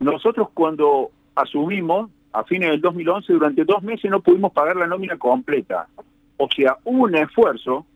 Nosotros 0.00 0.48
cuando 0.52 1.10
asumimos, 1.36 2.10
a 2.32 2.42
fines 2.44 2.70
del 2.70 2.80
2011, 2.80 3.32
durante 3.32 3.64
dos 3.64 3.82
meses 3.82 4.10
no 4.10 4.20
pudimos 4.20 4.52
pagar 4.52 4.74
la 4.76 4.86
nómina 4.86 5.16
completa. 5.16 5.86
O 6.38 6.48
sea, 6.54 6.76
hubo 6.84 7.04
un 7.04 7.14
esfuerzo, 7.14 7.86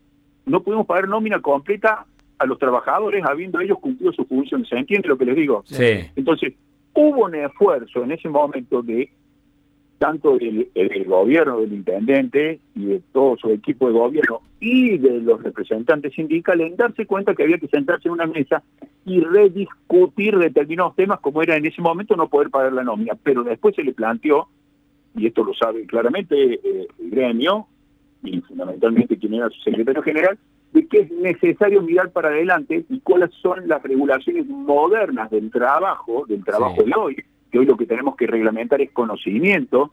no 0.47 0.62
pudimos 0.62 0.87
pagar 0.87 1.09
nómina 1.09 1.40
completa 1.40 2.07
a 2.38 2.47
los 2.47 2.59
trabajadores 2.59 3.25
habiendo 3.25 3.61
ellos 3.61 3.78
cumplido 3.81 4.12
su 4.12 4.25
función. 4.25 4.64
¿Se 4.66 4.76
entiende 4.76 5.09
lo 5.09 5.19
que 5.19 5.25
les 5.26 5.37
digo? 5.37 5.62
Sí. 5.66 6.11
Entonces, 6.16 6.54
hubo 6.94 7.25
un 7.25 7.34
esfuerzo 7.34 8.04
en 8.04 8.12
ese 8.12 8.28
momento 8.28 8.82
de 8.82 9.11
tanto 9.99 10.37
del, 10.37 10.68
del 10.75 11.04
gobierno, 11.04 11.61
del 11.61 11.72
intendente 11.72 12.58
y 12.75 12.87
de 12.87 13.02
todo 13.12 13.37
su 13.37 13.50
equipo 13.50 13.87
de 13.87 13.92
gobierno 13.92 14.40
y 14.58 14.99
de 14.99 15.20
los 15.20 15.40
representantes 15.42 16.12
sindicales 16.14 16.70
en 16.70 16.76
darse 16.76 17.06
cuenta 17.06 17.34
que 17.34 17.44
había 17.44 17.58
que 17.58 17.68
sentarse 17.68 18.08
en 18.08 18.14
una 18.14 18.26
mesa 18.26 18.64
y 19.04 19.20
rediscutir 19.20 20.37
determinados 20.38 20.96
temas 20.96 21.20
como 21.20 21.42
era 21.42 21.56
en 21.56 21.66
ese 21.66 21.80
momento 21.80 22.16
no 22.16 22.28
poder 22.28 22.50
pagar 22.50 22.72
la 22.72 22.82
nómina. 22.82 23.16
Pero 23.22 23.44
después 23.44 23.76
se 23.76 23.84
le 23.84 23.92
planteó, 23.92 24.49
y 25.16 25.26
esto 25.26 25.44
lo 25.44 25.54
sabe 25.54 25.87
claramente 25.87 26.34
eh, 26.54 26.88
el 26.99 27.11
gremio 27.11 27.66
y 28.25 28.40
fundamentalmente 28.40 29.16
quien 29.16 29.34
era 29.34 29.50
su 29.50 29.61
secretario 29.62 30.02
general, 30.02 30.38
de 30.72 30.86
que 30.88 31.00
es 31.00 31.10
necesario 31.10 31.82
mirar 31.82 32.10
para 32.10 32.28
adelante 32.28 32.84
y 32.88 33.00
cuáles 33.00 33.30
son 33.42 33.68
las 33.68 33.82
regulaciones 33.82 34.46
modernas 34.46 35.30
del 35.30 35.50
trabajo, 35.50 36.24
del 36.26 36.44
trabajo 36.44 36.76
Sí. 36.82 36.90
de 36.90 36.92
hoy, 36.98 37.16
que 37.50 37.58
hoy 37.58 37.66
lo 37.66 37.76
que 37.76 37.86
tenemos 37.86 38.16
que 38.16 38.26
reglamentar 38.26 38.80
es 38.80 38.90
conocimiento, 38.92 39.92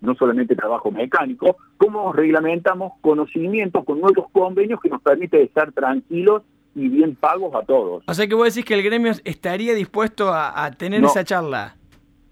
no 0.00 0.14
solamente 0.14 0.54
trabajo 0.54 0.92
mecánico, 0.92 1.56
cómo 1.76 2.12
reglamentamos 2.12 2.92
conocimiento 3.00 3.84
con 3.84 4.00
nuevos 4.00 4.30
convenios 4.30 4.80
que 4.80 4.88
nos 4.88 5.02
permite 5.02 5.42
estar 5.42 5.72
tranquilos 5.72 6.42
y 6.76 6.86
bien 6.88 7.16
pagos 7.16 7.52
a 7.56 7.62
todos. 7.66 8.04
O 8.06 8.14
sea 8.14 8.28
que 8.28 8.34
vos 8.36 8.54
decís 8.54 8.64
que 8.64 8.74
el 8.74 8.84
gremio 8.84 9.10
estaría 9.24 9.74
dispuesto 9.74 10.28
a, 10.32 10.64
a 10.64 10.70
tener 10.70 11.00
No. 11.00 11.08
esa 11.08 11.24
charla. 11.24 11.74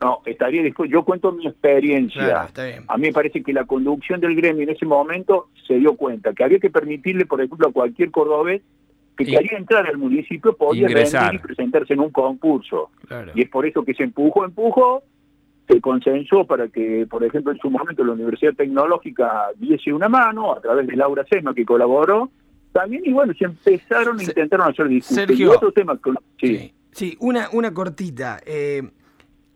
No, 0.00 0.20
estaría 0.26 0.62
dispuesto, 0.62 0.92
yo 0.92 1.04
cuento 1.04 1.32
mi 1.32 1.46
experiencia. 1.46 2.48
Claro. 2.52 2.82
A 2.88 2.96
mí 2.98 3.06
me 3.06 3.12
parece 3.12 3.42
que 3.42 3.52
la 3.52 3.64
conducción 3.64 4.20
del 4.20 4.36
gremio 4.36 4.62
en 4.64 4.70
ese 4.70 4.84
momento 4.84 5.48
se 5.66 5.74
dio 5.78 5.94
cuenta 5.96 6.34
que 6.34 6.44
había 6.44 6.58
que 6.58 6.68
permitirle, 6.70 7.24
por 7.24 7.40
ejemplo, 7.40 7.68
a 7.68 7.72
cualquier 7.72 8.10
cordobés 8.10 8.60
que 9.16 9.24
Y- 9.24 9.28
quería 9.34 9.56
entrar 9.56 9.86
al 9.86 9.96
municipio, 9.96 10.54
podía 10.54 10.82
Ingresar. 10.82 11.34
y 11.34 11.38
presentarse 11.38 11.94
en 11.94 12.00
un 12.00 12.10
concurso. 12.10 12.90
Claro. 13.08 13.32
Y 13.34 13.42
es 13.42 13.48
por 13.48 13.64
eso 13.66 13.82
que 13.84 13.94
se 13.94 14.02
empujó, 14.02 14.44
empujó, 14.44 15.02
se 15.66 15.80
consensó 15.80 16.44
para 16.46 16.68
que, 16.68 17.06
por 17.08 17.24
ejemplo, 17.24 17.50
en 17.52 17.58
su 17.58 17.70
momento 17.70 18.04
la 18.04 18.12
Universidad 18.12 18.52
Tecnológica 18.52 19.46
diese 19.56 19.92
una 19.94 20.10
mano 20.10 20.52
a 20.52 20.60
través 20.60 20.86
de 20.86 20.94
Laura 20.94 21.24
Sema, 21.30 21.54
que 21.54 21.64
colaboró 21.64 22.30
también, 22.72 23.02
y 23.06 23.12
bueno, 23.14 23.32
se 23.32 23.46
empezaron, 23.46 24.18
Se- 24.18 24.26
intentaron 24.26 24.68
hacer 24.68 24.86
discusiones. 24.88 25.28
Sergio. 25.28 25.46
Y 25.46 25.56
otro 25.56 25.72
tema, 25.72 25.96
con- 25.96 26.18
sí. 26.38 26.56
Sí, 26.58 26.74
sí, 26.92 27.16
una, 27.20 27.48
una 27.54 27.72
cortita. 27.72 28.38
Eh, 28.44 28.82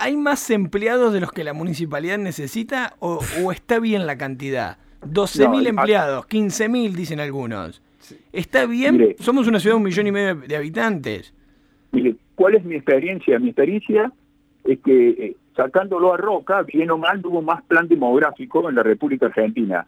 ¿Hay 0.01 0.17
más 0.17 0.51
empleados 0.51 1.13
de 1.13 1.21
los 1.21 1.31
que 1.33 1.45
la 1.45 1.53
municipalidad 1.53 2.19
necesita 2.19 2.95
o, 2.99 3.21
o 3.43 3.53
está 3.53 3.79
bien 3.79 4.07
la 4.07 4.17
cantidad? 4.17 4.79
12.000 5.03 5.49
No, 5.63 5.69
empleados, 5.69 6.27
15.000 6.27 6.93
dicen 6.93 7.21
algunos. 7.21 7.83
¿Está 8.33 8.67
bien? 8.67 8.97
Mire. 8.97 9.17
Somos 9.19 9.47
una 9.47 9.61
ciudad 9.61 9.75
de 9.75 9.79
un 9.79 9.85
millón 9.85 10.07
y 10.07 10.13
medio 10.13 10.35
de 10.35 10.57
habitantes. 10.57 11.33
Mire, 11.93 12.17
¿cuál 12.35 12.55
es 12.57 12.65
mi 12.65 12.77
experiencia? 12.77 13.39
Mi 13.39 13.49
experiencia 13.49 14.13
es 14.65 14.79
que 14.81 15.09
eh, 15.11 15.37
sacándolo 15.57 16.13
a 16.13 16.17
Roca, 16.17 16.63
bien 16.63 16.91
o 16.91 16.99
mal, 16.99 17.25
hubo 17.25 17.43
más 17.43 17.63
plan 17.65 17.89
demográfico 17.89 18.69
en 18.69 18.77
la 18.77 18.83
República 18.83 19.27
Argentina. 19.27 19.87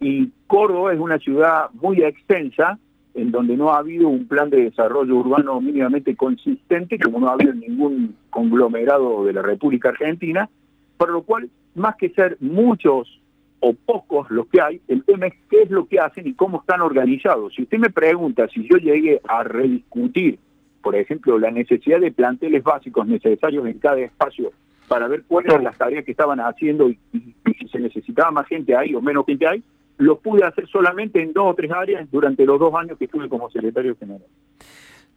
Y 0.00 0.30
Córdoba 0.46 0.92
es 0.92 0.98
una 1.00 1.18
ciudad 1.18 1.70
muy 1.74 2.02
extensa, 2.02 2.78
en 3.14 3.30
donde 3.30 3.56
no 3.56 3.72
ha 3.72 3.78
habido 3.78 4.08
un 4.08 4.26
plan 4.26 4.50
de 4.50 4.64
desarrollo 4.64 5.16
urbano 5.16 5.60
mínimamente 5.60 6.14
consistente, 6.16 6.98
como 6.98 7.20
no 7.20 7.28
ha 7.28 7.32
habido 7.32 7.52
en 7.52 7.60
ningún 7.60 8.16
conglomerado 8.30 9.24
de 9.24 9.32
la 9.32 9.42
República 9.42 9.90
Argentina, 9.90 10.48
por 10.96 11.10
lo 11.10 11.22
cual, 11.22 11.48
más 11.74 11.96
que 11.96 12.10
ser 12.10 12.36
muchos 12.40 13.20
o 13.60 13.74
pocos 13.74 14.30
los 14.30 14.46
que 14.46 14.60
hay, 14.60 14.80
el 14.88 15.04
tema 15.04 15.26
es 15.26 15.34
qué 15.50 15.62
es 15.62 15.70
lo 15.70 15.86
que 15.86 15.98
hacen 15.98 16.26
y 16.26 16.34
cómo 16.34 16.60
están 16.60 16.80
organizados. 16.80 17.54
Si 17.54 17.62
usted 17.62 17.78
me 17.78 17.90
pregunta 17.90 18.48
si 18.48 18.66
yo 18.66 18.76
llegué 18.78 19.20
a 19.28 19.42
rediscutir, 19.44 20.38
por 20.82 20.96
ejemplo, 20.96 21.38
la 21.38 21.50
necesidad 21.50 22.00
de 22.00 22.12
planteles 22.12 22.62
básicos 22.62 23.06
necesarios 23.06 23.66
en 23.66 23.78
cada 23.78 23.98
espacio 23.98 24.52
para 24.88 25.08
ver 25.08 25.24
cuáles 25.28 25.52
eran 25.52 25.64
las 25.64 25.76
tareas 25.76 26.04
que 26.04 26.10
estaban 26.10 26.40
haciendo 26.40 26.88
y 26.88 26.98
si 27.12 27.68
se 27.68 27.78
necesitaba 27.78 28.30
más 28.30 28.46
gente 28.46 28.74
ahí 28.74 28.94
o 28.94 29.02
menos 29.02 29.26
gente 29.26 29.46
ahí, 29.46 29.62
lo 30.00 30.18
pude 30.18 30.44
hacer 30.44 30.66
solamente 30.68 31.22
en 31.22 31.32
dos 31.32 31.44
o 31.52 31.54
tres 31.54 31.70
áreas 31.70 32.10
durante 32.10 32.44
los 32.44 32.58
dos 32.58 32.74
años 32.74 32.98
que 32.98 33.04
estuve 33.04 33.28
como 33.28 33.50
secretario 33.50 33.94
general. 33.96 34.26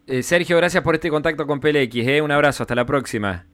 Eh, 0.06 0.22
Sergio, 0.22 0.58
gracias 0.58 0.84
por 0.84 0.96
este 0.96 1.10
contacto 1.10 1.48
con 1.48 1.60
PLX. 1.60 1.96
eh. 1.96 2.22
Un 2.22 2.32
abrazo, 2.32 2.63
hasta 2.63 2.75
la 2.75 2.86
próxima. 2.86 3.46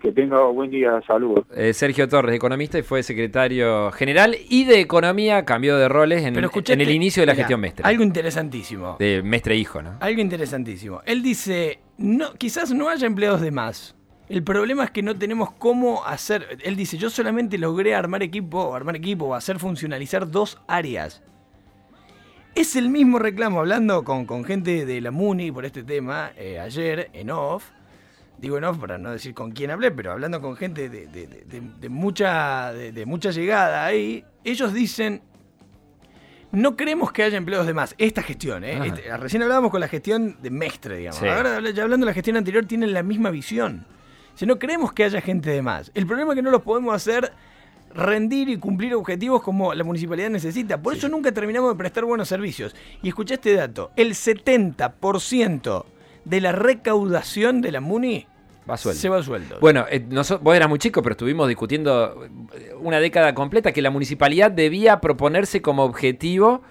Que 0.00 0.10
tenga 0.12 0.42
buen 0.46 0.70
día, 0.70 0.98
saludos. 1.06 1.44
Eh, 1.54 1.74
Sergio 1.74 2.08
Torres, 2.08 2.34
economista 2.34 2.78
y 2.78 2.82
fue 2.82 3.02
secretario 3.02 3.90
general 3.92 4.34
y 4.48 4.64
de 4.64 4.80
economía, 4.80 5.44
cambió 5.44 5.76
de 5.76 5.90
roles 5.90 6.24
en, 6.24 6.32
Pero 6.32 6.48
en 6.68 6.80
el 6.80 6.90
inicio 6.90 7.20
de 7.20 7.26
la 7.26 7.34
gestión 7.34 7.60
Mestre. 7.60 7.84
Algo 7.86 8.02
interesantísimo. 8.02 8.96
De 8.98 9.22
Mestre 9.22 9.56
hijo, 9.56 9.82
¿no? 9.82 9.98
Algo 10.00 10.22
interesantísimo. 10.22 11.02
Él 11.04 11.22
dice, 11.22 11.80
no, 11.98 12.32
quizás 12.38 12.72
no 12.72 12.88
haya 12.88 13.06
empleados 13.06 13.42
de 13.42 13.50
más. 13.50 13.94
El 14.30 14.42
problema 14.44 14.84
es 14.84 14.90
que 14.92 15.02
no 15.02 15.16
tenemos 15.18 15.50
cómo 15.52 16.04
hacer. 16.06 16.56
Él 16.62 16.76
dice, 16.76 16.96
yo 16.96 17.10
solamente 17.10 17.58
logré 17.58 17.94
armar 17.94 18.22
equipo, 18.22 18.60
o 18.60 18.74
armar 18.76 18.94
equipo, 18.96 19.26
o 19.26 19.34
hacer 19.34 19.58
funcionalizar 19.58 20.30
dos 20.30 20.58
áreas. 20.68 21.22
Es 22.54 22.76
el 22.76 22.88
mismo 22.88 23.18
reclamo, 23.18 23.58
hablando 23.60 24.04
con, 24.04 24.26
con 24.26 24.44
gente 24.44 24.86
de 24.86 25.00
la 25.00 25.10
MUNI 25.10 25.50
por 25.52 25.64
este 25.64 25.82
tema, 25.82 26.30
eh, 26.36 26.58
ayer 26.60 27.10
en 27.12 27.30
off. 27.30 27.64
Digo 28.38 28.56
en 28.56 28.64
off 28.64 28.78
para 28.78 28.98
no 28.98 29.10
decir 29.10 29.34
con 29.34 29.50
quién 29.52 29.70
hablé, 29.70 29.90
pero 29.90 30.12
hablando 30.12 30.40
con 30.40 30.56
gente 30.56 30.88
de, 30.88 31.06
de- 31.08 31.26
de- 31.26 31.44
de- 31.44 31.60
de 31.80 31.88
mucha, 31.88 32.72
de, 32.72 33.04
mucha 33.06 33.30
llegada 33.32 33.84
ahí, 33.84 34.24
ellos 34.44 34.72
dicen, 34.72 35.22
no 36.52 36.76
creemos 36.76 37.12
que 37.12 37.22
haya 37.24 37.36
empleos 37.36 37.66
de 37.66 37.74
más. 37.74 37.94
Esta 37.98 38.22
gestión, 38.22 38.64
¿eh? 38.64 38.78
Este, 38.86 39.16
recién 39.16 39.42
hablábamos 39.42 39.70
con 39.70 39.80
la 39.80 39.88
gestión 39.88 40.38
de 40.40 40.50
Mestre, 40.50 40.96
digamos. 40.96 41.20
Sí. 41.20 41.26
Ahora, 41.28 41.60
ya 41.70 41.82
hablando 41.82 42.06
de 42.06 42.10
la 42.10 42.14
gestión 42.14 42.36
anterior, 42.36 42.64
tienen 42.66 42.92
la 42.92 43.02
misma 43.02 43.30
visión. 43.30 43.86
Si 44.40 44.46
no 44.46 44.58
creemos 44.58 44.94
que 44.94 45.04
haya 45.04 45.20
gente 45.20 45.50
de 45.50 45.60
más. 45.60 45.92
El 45.94 46.06
problema 46.06 46.32
es 46.32 46.36
que 46.36 46.42
no 46.42 46.50
los 46.50 46.62
podemos 46.62 46.94
hacer 46.94 47.30
rendir 47.94 48.48
y 48.48 48.56
cumplir 48.56 48.94
objetivos 48.94 49.42
como 49.42 49.74
la 49.74 49.84
municipalidad 49.84 50.30
necesita. 50.30 50.80
Por 50.80 50.94
eso 50.94 51.10
nunca 51.10 51.30
terminamos 51.30 51.74
de 51.74 51.76
prestar 51.76 52.06
buenos 52.06 52.26
servicios. 52.26 52.74
Y 53.02 53.08
escuché 53.08 53.34
este 53.34 53.52
dato. 53.52 53.90
El 53.96 54.12
70% 54.14 55.84
de 56.24 56.40
la 56.40 56.52
recaudación 56.52 57.60
de 57.60 57.70
la 57.70 57.82
MUNI 57.82 58.26
Va 58.70 58.78
sueldo. 58.78 58.98
se 58.98 59.10
va 59.10 59.18
a 59.18 59.22
sueldo. 59.22 59.58
Bueno, 59.60 59.84
eh, 59.90 60.02
vos 60.40 60.56
eras 60.56 60.70
muy 60.70 60.78
chico, 60.78 61.02
pero 61.02 61.12
estuvimos 61.12 61.46
discutiendo 61.46 62.26
eh, 62.54 62.72
una 62.80 62.98
década 62.98 63.34
completa 63.34 63.72
que 63.72 63.82
la 63.82 63.90
municipalidad 63.90 64.50
debía 64.50 65.02
proponerse 65.02 65.60
como 65.60 65.84
objetivo 65.84 66.62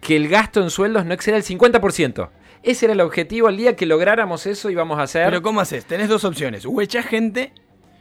que 0.00 0.14
el 0.14 0.28
gasto 0.28 0.62
en 0.62 0.70
sueldos 0.70 1.04
no 1.04 1.14
exceda 1.14 1.36
el 1.36 1.42
50%. 1.42 2.28
Ese 2.62 2.86
era 2.86 2.92
el 2.94 3.00
objetivo. 3.00 3.48
El 3.48 3.56
día 3.56 3.76
que 3.76 3.86
lográramos 3.86 4.46
eso 4.46 4.70
íbamos 4.70 4.98
a 4.98 5.02
hacer... 5.02 5.24
Pero 5.26 5.42
¿cómo 5.42 5.60
haces? 5.60 5.84
Tenés 5.84 6.08
dos 6.08 6.24
opciones. 6.24 6.64
O 6.66 6.80
echás 6.80 7.06
gente 7.06 7.52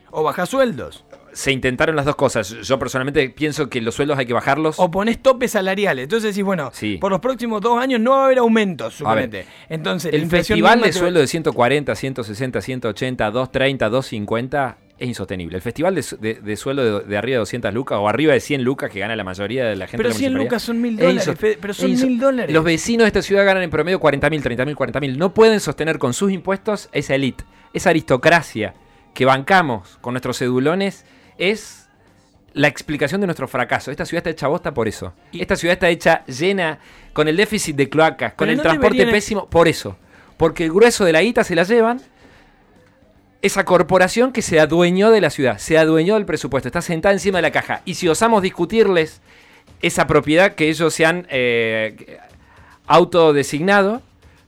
o 0.09 0.23
bajás 0.23 0.49
sueldos. 0.49 1.03
se 1.33 1.51
intentaron 1.51 1.95
las 1.95 2.05
dos 2.05 2.15
cosas. 2.15 2.49
Yo 2.49 2.79
personalmente 2.79 3.29
pienso 3.29 3.69
que 3.69 3.79
los 3.81 3.93
sueldos 3.93 4.17
hay 4.17 4.25
que 4.25 4.33
bajarlos. 4.33 4.79
O 4.79 4.89
ponés 4.89 5.21
topes 5.21 5.51
salariales. 5.51 6.03
Entonces 6.03 6.33
decís, 6.33 6.43
bueno, 6.43 6.71
Sí. 6.73 6.97
por 6.97 7.11
los 7.11 7.19
próximos 7.19 7.61
dos 7.61 7.79
años 7.79 7.99
no 8.01 8.11
va 8.11 8.21
a 8.23 8.25
haber 8.25 8.39
aumentos, 8.39 8.95
suponete. 8.95 9.45
Entonces, 9.69 10.11
El 10.13 10.27
festival 10.27 10.79
de 10.81 10.87
te- 10.87 10.93
sueldo 10.93 11.19
de 11.19 11.27
140, 11.27 11.93
160, 11.93 12.61
180, 12.61 13.29
230, 13.29 13.89
250 13.89 14.77
es 14.99 15.07
insostenible. 15.07 15.55
El 15.57 15.61
festival 15.61 15.93
de, 15.95 16.03
de- 16.19 16.35
de 16.41 16.55
sueldo 16.55 16.99
de, 17.01 17.05
de 17.05 17.17
arriba 17.17 17.35
de 17.35 17.39
200 17.39 17.73
lucas 17.73 17.97
o 18.01 18.07
arriba 18.09 18.33
de 18.33 18.39
100 18.39 18.63
lucas 18.63 18.89
que 18.89 18.99
gana 18.99 19.15
la 19.15 19.23
mayoría 19.23 19.65
de 19.65 19.75
la 19.75 19.85
gente 19.87 19.97
Pero 19.97 20.09
de 20.09 20.13
la 20.13 20.19
100 20.19 20.33
municipalidad, 20.33 20.51
lucas 20.51 20.63
son 20.63 20.81
mil 20.81 20.93
es 20.99 21.25
dólares, 21.25 21.57
pero 21.61 21.73
son 21.73 21.91
mil 21.91 22.19
dólares. 22.19 22.53
Los 22.53 22.63
vecinos 22.63 23.03
de 23.03 23.07
esta 23.07 23.21
ciudad 23.21 23.45
ganan 23.45 23.63
en 23.63 23.69
promedio 23.69 23.99
40 23.99 24.29
mil, 24.29 24.41
30 24.41 24.65
mil, 24.65 24.75
40 24.75 24.99
mil. 24.99 25.17
No 25.19 25.33
pueden 25.33 25.59
sostener 25.59 25.99
con 25.99 26.13
sus 26.13 26.31
impuestos 26.31 26.89
esa 26.91 27.15
elite, 27.15 27.43
esa 27.73 27.89
aristocracia 27.91 28.73
que 29.13 29.25
bancamos 29.25 29.97
con 30.01 30.13
nuestros 30.13 30.37
cedulones 30.37 31.05
es 31.37 31.89
la 32.53 32.67
explicación 32.67 33.21
de 33.21 33.27
nuestro 33.27 33.47
fracaso. 33.47 33.91
Esta 33.91 34.05
ciudad 34.05 34.19
está 34.21 34.29
hecha 34.31 34.47
bosta 34.47 34.73
por 34.73 34.87
eso. 34.87 35.13
Esta 35.31 35.55
ciudad 35.55 35.73
está 35.73 35.89
hecha 35.89 36.25
llena 36.25 36.79
con 37.13 37.27
el 37.27 37.37
déficit 37.37 37.75
de 37.75 37.87
cloacas, 37.89 38.33
con 38.33 38.45
Pero 38.47 38.51
el 38.51 38.57
no 38.57 38.63
transporte 38.63 38.97
deberían- 38.97 39.11
pésimo, 39.15 39.47
por 39.47 39.67
eso. 39.67 39.95
Porque 40.37 40.63
el 40.65 40.71
grueso 40.71 41.05
de 41.05 41.11
la 41.13 41.21
guita 41.21 41.43
se 41.43 41.53
la 41.55 41.63
llevan 41.63 42.01
esa 43.41 43.65
corporación 43.65 44.31
que 44.31 44.41
se 44.41 44.59
adueñó 44.59 45.11
de 45.11 45.21
la 45.21 45.29
ciudad, 45.29 45.57
se 45.57 45.77
adueñó 45.77 46.15
del 46.15 46.25
presupuesto, 46.25 46.69
está 46.69 46.81
sentada 46.81 47.13
encima 47.13 47.37
de 47.37 47.43
la 47.43 47.51
caja. 47.51 47.81
Y 47.85 47.95
si 47.95 48.07
osamos 48.07 48.41
discutirles 48.41 49.21
esa 49.81 50.07
propiedad 50.07 50.55
que 50.55 50.69
ellos 50.69 50.93
se 50.93 51.05
han 51.05 51.27
eh, 51.29 52.19
autodesignado, 52.87 54.01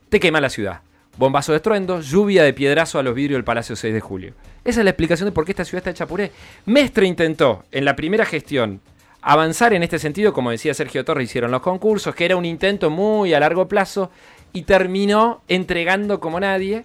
te 0.08 0.18
quema 0.18 0.40
la 0.40 0.50
ciudad. 0.50 0.80
Bombazo 1.16 1.52
de 1.52 1.56
estruendo, 1.56 2.00
lluvia 2.00 2.42
de 2.42 2.52
piedrazo 2.52 2.98
a 2.98 3.02
los 3.02 3.14
vidrios 3.14 3.36
del 3.36 3.44
Palacio 3.44 3.76
6 3.76 3.94
de 3.94 4.00
Julio. 4.00 4.34
Esa 4.64 4.80
es 4.80 4.84
la 4.84 4.90
explicación 4.90 5.28
de 5.28 5.32
por 5.32 5.44
qué 5.44 5.52
esta 5.52 5.64
ciudad 5.64 5.80
está 5.80 5.90
hecha 5.90 6.06
puré. 6.06 6.32
Mestre 6.66 7.06
intentó, 7.06 7.64
en 7.70 7.84
la 7.84 7.94
primera 7.94 8.24
gestión, 8.24 8.80
avanzar 9.22 9.72
en 9.72 9.82
este 9.82 9.98
sentido, 9.98 10.32
como 10.32 10.50
decía 10.50 10.74
Sergio 10.74 11.04
Torres, 11.04 11.28
hicieron 11.28 11.50
los 11.50 11.62
concursos, 11.62 12.14
que 12.14 12.24
era 12.24 12.36
un 12.36 12.44
intento 12.44 12.90
muy 12.90 13.34
a 13.34 13.40
largo 13.40 13.68
plazo, 13.68 14.10
y 14.52 14.62
terminó 14.62 15.42
entregando 15.46 16.20
como 16.20 16.40
nadie 16.40 16.84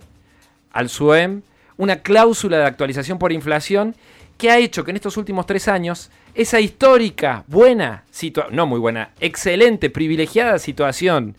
al 0.71 0.89
SUEM 0.89 1.41
una 1.77 1.97
cláusula 1.97 2.57
de 2.57 2.65
actualización 2.65 3.19
por 3.19 3.31
inflación 3.31 3.95
que 4.37 4.51
ha 4.51 4.57
hecho 4.57 4.83
que 4.83 4.91
en 4.91 4.97
estos 4.97 5.17
últimos 5.17 5.45
tres 5.45 5.67
años 5.67 6.11
esa 6.33 6.59
histórica, 6.59 7.43
buena, 7.47 8.03
no 8.51 8.65
muy 8.65 8.79
buena, 8.79 9.11
excelente, 9.19 9.89
privilegiada 9.89 10.59
situación 10.59 11.35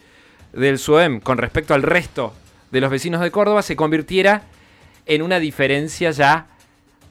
del 0.53 0.79
SUEM 0.79 1.21
con 1.21 1.39
respecto 1.39 1.75
al 1.75 1.83
resto 1.83 2.33
de 2.71 2.81
los 2.81 2.91
vecinos 2.91 3.21
de 3.21 3.31
Córdoba 3.31 3.63
se 3.63 3.77
convirtiera 3.77 4.43
en 5.05 5.23
una 5.23 5.39
diferencia 5.39 6.11
ya 6.11 6.47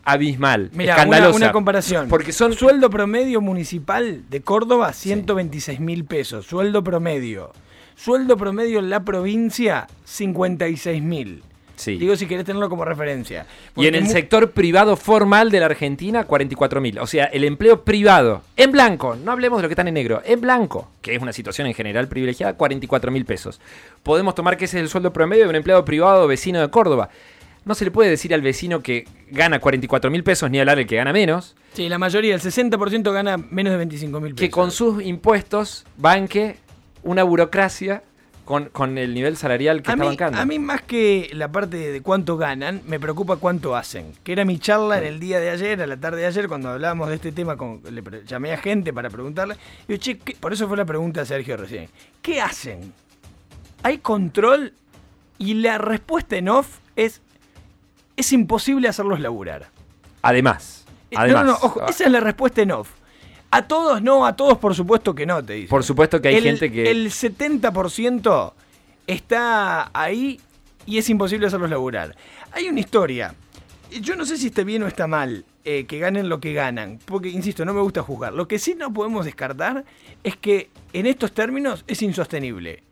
abismal, 0.04 0.70
una, 0.74 0.84
escandalosa. 0.84 1.36
una 1.36 1.52
comparación. 1.52 2.08
Porque 2.08 2.32
son 2.32 2.54
Sueldo 2.54 2.90
promedio 2.90 3.42
municipal 3.42 4.24
de 4.30 4.42
Córdoba, 4.42 4.94
126 4.94 5.80
mil 5.80 6.06
pesos. 6.06 6.46
Sueldo 6.46 6.84
promedio. 6.84 7.52
Sueldo 7.96 8.38
promedio 8.38 8.80
en 8.80 8.90
la 8.90 9.04
provincia, 9.04 9.88
56 10.04 11.02
mil. 11.02 11.44
Sí. 11.76 11.98
Digo 11.98 12.16
si 12.16 12.26
querés 12.26 12.46
tenerlo 12.46 12.70
como 12.70 12.86
referencia. 12.86 13.46
Y 13.76 13.88
en 13.88 13.96
el 13.96 14.08
sector 14.08 14.52
privado 14.52 14.96
formal 14.96 15.52
de 15.52 15.60
la 15.60 15.66
Argentina, 15.68 16.24
44 16.24 16.82
mil. 16.82 17.00
O 17.00 17.08
sea, 17.08 17.26
el 17.26 17.44
empleo 17.44 17.84
privado, 17.84 18.42
en 18.56 18.72
blanco, 18.72 19.16
no 19.16 19.32
hablemos 19.32 19.58
de 19.60 19.64
lo 19.64 19.68
que 19.70 19.74
están 19.74 19.88
en 19.88 19.94
negro, 19.96 20.22
en 20.26 20.42
blanco, 20.42 20.90
que 21.02 21.16
es 21.16 21.22
una 21.22 21.34
situación 21.34 21.68
en 21.68 21.74
general 21.74 22.08
privilegiada, 22.08 22.54
44 22.54 23.12
mil 23.12 23.26
pesos. 23.26 23.60
Podemos 24.04 24.36
tomar 24.36 24.58
que 24.58 24.66
ese 24.66 24.78
es 24.78 24.84
el 24.84 24.90
sueldo 24.90 25.12
promedio 25.14 25.44
de 25.44 25.50
un 25.50 25.56
empleado 25.56 25.84
privado 25.86 26.28
vecino 26.28 26.62
de 26.62 26.70
Córdoba. 26.70 27.10
No 27.66 27.74
se 27.74 27.84
le 27.84 27.90
puede 27.92 28.12
decir 28.12 28.32
al 28.34 28.42
vecino 28.42 28.82
que 28.84 29.08
gana 29.32 29.60
44 29.60 30.12
mil 30.12 30.24
pesos 30.24 30.52
ni 30.52 30.60
hablar 30.60 30.78
del 30.78 30.86
que 30.88 30.96
gana 30.98 31.12
menos, 31.14 31.56
Sí, 31.74 31.90
la 31.90 31.98
mayoría, 31.98 32.34
el 32.36 32.40
60% 32.42 33.12
gana 33.12 33.36
menos 33.38 33.72
de 33.72 33.78
25 33.78 34.22
mil 34.22 34.34
pesos. 34.34 34.40
que 34.40 34.50
con 34.50 34.72
sus 34.72 35.04
impuestos 35.04 35.86
banque 35.98 36.56
una 37.04 37.24
burocracia 37.24 38.02
con, 38.46 38.66
con 38.70 38.98
el 38.98 39.14
nivel 39.14 39.36
salarial 39.36 39.82
que 39.82 39.90
a 39.92 39.94
está 39.94 40.04
mí, 40.04 40.08
bancando. 40.10 40.40
a 40.40 40.46
mí 40.46 40.60
más 40.60 40.82
que 40.84 41.30
la 41.34 41.52
parte 41.52 41.76
de 41.92 42.02
cuánto 42.02 42.38
ganan, 42.38 42.82
me 42.86 43.00
preocupa 43.00 43.36
cuánto 43.38 43.76
hacen. 43.76 44.14
Que 44.24 44.32
era 44.32 44.46
mi 44.46 44.60
charla 44.60 45.00
en 45.00 45.04
el 45.06 45.20
día 45.20 45.40
de 45.40 45.50
ayer, 45.50 45.82
a 45.82 45.88
la 45.88 45.98
tarde 45.98 46.22
de 46.22 46.28
ayer, 46.28 46.48
cuando 46.48 46.70
hablábamos 46.70 47.10
de 47.10 47.16
este 47.16 47.32
tema, 47.32 47.58
con, 47.58 47.82
le 47.90 48.02
llamé 48.26 48.54
a 48.54 48.58
gente 48.58 48.94
para 48.94 49.10
preguntarle. 49.10 49.58
Y 49.88 49.94
yo, 49.94 49.98
che, 49.98 50.18
¿qué-?" 50.20 50.38
por 50.40 50.54
eso 50.54 50.68
fue 50.68 50.78
la 50.78 50.86
pregunta 50.86 51.20
de 51.22 51.26
Sergio 51.26 51.58
recién. 51.58 51.90
¿Qué 52.22 52.40
hacen? 52.40 52.94
¿Hay 53.84 53.98
control? 53.98 54.74
Y 55.38 55.56
la 55.56 55.78
respuesta 55.78 56.38
en 56.38 56.48
off 56.48 56.78
es, 56.96 57.22
es 58.16 58.32
imposible 58.32 58.88
hacerlos 58.88 59.20
laburar. 59.20 59.68
Además, 60.22 60.86
Eh, 61.12 61.16
además 61.18 61.46
no, 61.46 61.52
no, 61.52 61.58
ojo, 61.62 61.86
esa 61.88 62.06
es 62.06 62.12
la 62.12 62.20
respuesta 62.20 62.62
en 62.62 62.72
off. 62.72 62.90
A 63.56 63.68
todos 63.68 64.02
no, 64.02 64.26
a 64.26 64.36
todos 64.36 64.58
por 64.58 64.76
supuesto 64.76 65.16
que 65.16 65.26
no, 65.26 65.42
te 65.44 65.54
dice. 65.54 65.70
por 65.70 65.84
supuesto 65.86 66.22
que 66.22 66.28
hay 66.28 66.36
el, 66.36 66.44
gente 66.44 66.70
que... 66.70 66.92
El 66.92 67.10
70% 67.10 68.54
está 69.08 69.90
ahí 69.94 70.42
y 70.86 70.98
es 70.98 71.10
imposible 71.10 71.48
hacerlos 71.48 71.70
laburar. 71.70 72.18
Hay 72.52 72.68
una 72.68 72.82
historia. 72.82 73.34
Yo 74.02 74.18
no 74.18 74.26
sé 74.26 74.38
si 74.38 74.48
está 74.48 74.64
bien 74.66 74.84
o 74.84 74.88
está 74.88 75.08
mal 75.08 75.46
eh, 75.64 75.86
que 75.86 76.00
ganen 76.00 76.28
lo 76.28 76.42
que 76.42 76.52
ganan, 76.52 77.00
porque, 77.06 77.30
insisto, 77.30 77.64
no 77.64 77.74
me 77.74 77.80
gusta 77.80 78.04
juzgar. 78.04 78.34
Lo 78.34 78.46
que 78.46 78.60
sí 78.60 78.76
no 78.76 78.92
podemos 78.92 79.24
descartar 79.24 79.86
es 80.24 80.36
que 80.36 80.70
en 80.92 81.06
estos 81.06 81.32
términos 81.32 81.86
es 81.88 82.02
insostenible. 82.02 82.84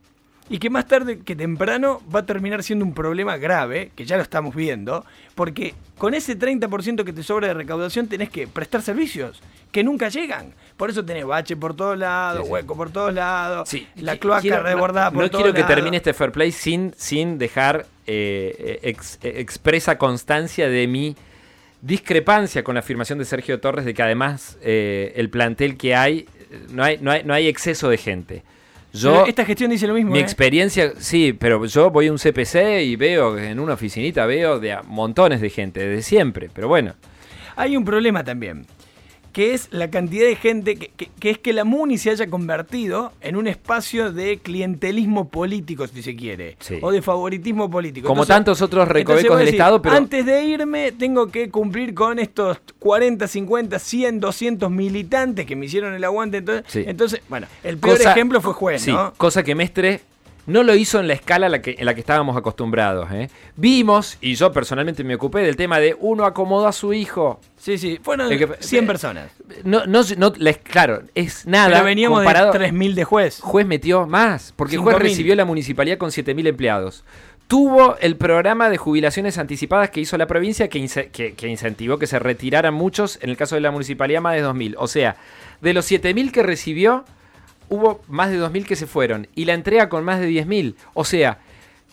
Y 0.50 0.60
que 0.60 0.70
más 0.70 0.88
tarde 0.88 1.20
que 1.20 1.36
temprano 1.38 2.02
va 2.14 2.20
a 2.20 2.26
terminar 2.26 2.64
siendo 2.64 2.84
un 2.84 2.94
problema 2.94 3.38
grave, 3.38 3.92
que 3.96 4.06
ya 4.06 4.18
lo 4.18 4.24
estamos 4.24 4.54
viendo, 4.54 5.06
porque 5.36 5.74
con 5.98 6.14
ese 6.14 6.38
30% 6.38 7.04
que 7.06 7.14
te 7.14 7.24
sobra 7.24 7.48
de 7.48 7.54
recaudación 7.54 8.08
tenés 8.08 8.30
que 8.30 8.46
prestar 8.48 8.82
servicios 8.82 9.42
que 9.72 9.84
nunca 9.86 10.10
llegan. 10.10 10.54
Por 10.76 10.90
eso 10.90 11.04
tenés 11.06 11.26
bache 11.26 11.56
por 11.56 11.76
todos 11.76 11.98
lados, 11.98 12.42
Sí, 12.42 12.46
sí. 12.48 12.52
hueco 12.52 12.76
por 12.76 12.92
todos 12.92 13.14
lados, 13.14 13.70
Sí, 13.70 13.88
la 13.96 14.18
cloaca 14.18 14.42
quiero- 14.42 14.64
desbordada 14.64 15.10
no, 15.10 15.14
por 15.14 15.24
no 15.24 15.30
todos 15.32 15.44
quiero 15.44 15.56
que 15.56 15.62
lados. 15.62 15.76
termine 15.76 15.98
este 15.98 16.14
fair 16.14 16.32
play 16.34 16.52
sin, 16.52 16.94
sin 16.98 17.38
dejar 17.38 17.86
eh, 18.06 18.80
ex- 18.84 19.20
eh, 19.24 19.36
expresa 19.38 19.98
constancia 19.98 20.68
de 20.68 20.88
mi 20.88 21.16
discrepancia 21.82 22.64
con 22.64 22.76
la 22.76 22.80
afirmación 22.82 23.18
de 23.20 23.26
Sergio 23.26 23.60
Torres 23.60 23.86
de 23.86 23.94
que 23.94 24.04
además 24.04 24.58
eh, 24.62 25.14
el 25.16 25.30
plantel 25.30 25.78
que 25.78 25.96
hay 25.96 26.20
eh, 26.52 26.60
no 26.72 26.84
hay, 26.84 26.98
no 27.00 27.12
hay, 27.12 27.24
no 27.24 27.34
hay 27.34 27.48
exceso 27.48 27.90
de 27.90 27.98
gente. 27.98 28.44
Yo, 28.94 29.26
esta 29.26 29.44
gestión 29.44 29.72
dice 29.72 29.88
lo 29.88 29.96
mismo. 29.96 30.12
mi 30.12 30.20
¿eh? 30.20 30.22
experiencia, 30.22 30.94
sí, 31.00 31.34
pero 31.34 31.66
yo 31.66 31.90
voy 31.90 32.08
a 32.08 32.12
un 32.12 32.20
CPC 32.20 32.84
y 32.84 32.96
veo 32.96 33.38
en 33.40 33.60
una 33.60 33.74
oficinita, 33.74 34.26
veo 34.28 34.60
de 34.60 34.74
a 34.74 34.84
montones 34.84 35.42
de 35.42 35.50
gente, 35.50 35.80
desde 35.80 36.04
siempre, 36.04 36.50
pero 36.54 36.68
bueno. 36.68 36.94
Hay 37.56 37.76
un 37.76 37.86
problema 37.86 38.24
también, 38.24 38.66
que 39.34 39.54
es 39.54 39.68
la 39.72 39.90
cantidad 39.90 40.26
de 40.26 40.36
gente, 40.38 40.76
que, 40.78 40.88
que- 40.96 41.10
que 41.20 41.30
es 41.32 41.38
que 41.40 41.52
la 41.52 41.66
MUNI 41.66 41.98
se 41.98 42.12
haya 42.12 42.28
convertido 42.28 43.12
en 43.20 43.36
un 43.36 43.48
espacio 43.48 44.12
de 44.14 44.38
clientelismo 44.38 45.28
político, 45.30 45.86
si 45.88 46.02
se 46.04 46.16
quiere, 46.16 46.56
Sí. 46.60 46.78
o 46.82 46.92
de 46.92 47.02
favoritismo 47.02 47.70
político. 47.70 48.08
Como 48.08 48.26
tantos 48.26 48.62
otros 48.62 48.88
recovecos 48.88 49.38
del 49.40 49.50
Estado, 49.50 49.82
pero- 49.82 49.96
Antes 49.96 50.26
de 50.26 50.44
irme, 50.46 50.92
tengo 50.94 51.28
que 51.28 51.50
cumplir 51.50 51.94
con 51.94 52.20
estos 52.20 52.60
40, 52.80 53.28
50, 53.28 53.80
100, 53.80 54.20
200 54.20 54.70
militantes 54.72 55.46
que 55.46 55.56
me 55.56 55.66
hicieron 55.66 55.94
el 55.94 56.04
aguante. 56.04 56.38
Entonces, 56.38 56.64
Sí. 56.68 56.84
entonces 56.88 57.22
bueno, 57.28 57.48
el 57.64 57.78
peor 57.78 57.98
Cosa- 57.98 58.12
ejemplo 58.12 58.40
fue 58.40 58.54
juez, 58.54 58.82
Sí, 58.84 58.92
¿no? 58.92 59.14
cosa 59.18 59.44
que 59.44 59.56
Mestre 59.56 60.02
no 60.46 60.64
lo 60.64 60.76
hizo 60.76 61.00
en 61.00 61.08
la 61.08 61.14
escala 61.14 61.46
a 61.46 61.50
la 61.50 61.62
que, 61.62 61.76
en 61.78 61.86
la 61.86 61.94
que 61.94 62.02
estábamos 62.02 62.36
acostumbrados. 62.36 63.10
¿eh? 63.12 63.30
Vimos, 63.56 64.18
y 64.22 64.36
yo 64.36 64.52
personalmente 64.52 65.04
me 65.04 65.16
ocupé 65.16 65.40
del 65.42 65.56
tema 65.56 65.80
de 65.80 65.96
uno 66.00 66.26
acomodó 66.26 66.68
a 66.68 66.72
su 66.74 66.94
hijo. 66.94 67.40
Sí, 67.58 67.78
sí, 67.78 68.00
fueron 68.02 68.30
que- 68.30 68.50
100 68.60 68.84
eh, 68.84 68.88
personas. 68.88 69.32
No, 69.64 69.86
no, 69.86 70.02
no 70.18 70.34
claro, 70.64 71.04
es 71.16 71.46
nada. 71.46 71.70
Pero 71.72 71.86
veníamos 71.86 72.20
comparado- 72.20 72.52
de 72.52 72.60
3.000 72.60 72.94
de 72.96 73.04
juez. 73.06 73.40
Juez 73.42 73.66
metió 73.66 74.06
más, 74.06 74.54
porque 74.56 74.76
el 74.76 74.82
juez 74.82 74.98
5.000. 74.98 75.00
recibió 75.02 75.36
la 75.36 75.46
municipalidad 75.46 75.98
con 75.98 76.12
7.000 76.12 76.48
empleados. 76.48 77.06
Tuvo 77.48 77.98
el 78.00 78.16
programa 78.16 78.70
de 78.70 78.78
jubilaciones 78.78 79.38
anticipadas 79.38 79.90
que 79.92 80.00
hizo 80.02 80.18
la 80.18 80.28
provincia 80.28 80.70
que, 80.70 80.80
ince- 80.80 81.10
que- 81.12 81.34
que 81.36 81.48
incentivó 81.48 82.00
que 82.00 82.08
se 82.08 82.18
retiraran 82.18 82.74
muchos, 82.74 83.20
en 83.22 83.30
el 83.30 83.38
caso 83.38 83.56
de 83.56 83.62
la 83.62 83.70
municipalidad 83.72 84.22
más 84.22 84.36
de 84.36 84.42
2.000. 84.42 84.76
O 84.78 84.88
sea, 84.88 85.18
de 85.62 85.74
los 85.74 85.86
7.000 85.90 86.32
que 86.32 86.42
recibió, 86.42 87.06
hubo 87.70 88.02
más 88.08 88.30
de 88.32 88.38
2.000 88.40 88.66
que 88.66 88.76
se 88.76 88.88
fueron. 88.88 89.28
Y 89.36 89.46
la 89.46 89.54
entrega 89.54 89.90
con 89.90 90.04
más 90.04 90.20
de 90.20 90.30
10.000. 90.30 90.76
O 90.94 91.04
sea, 91.06 91.40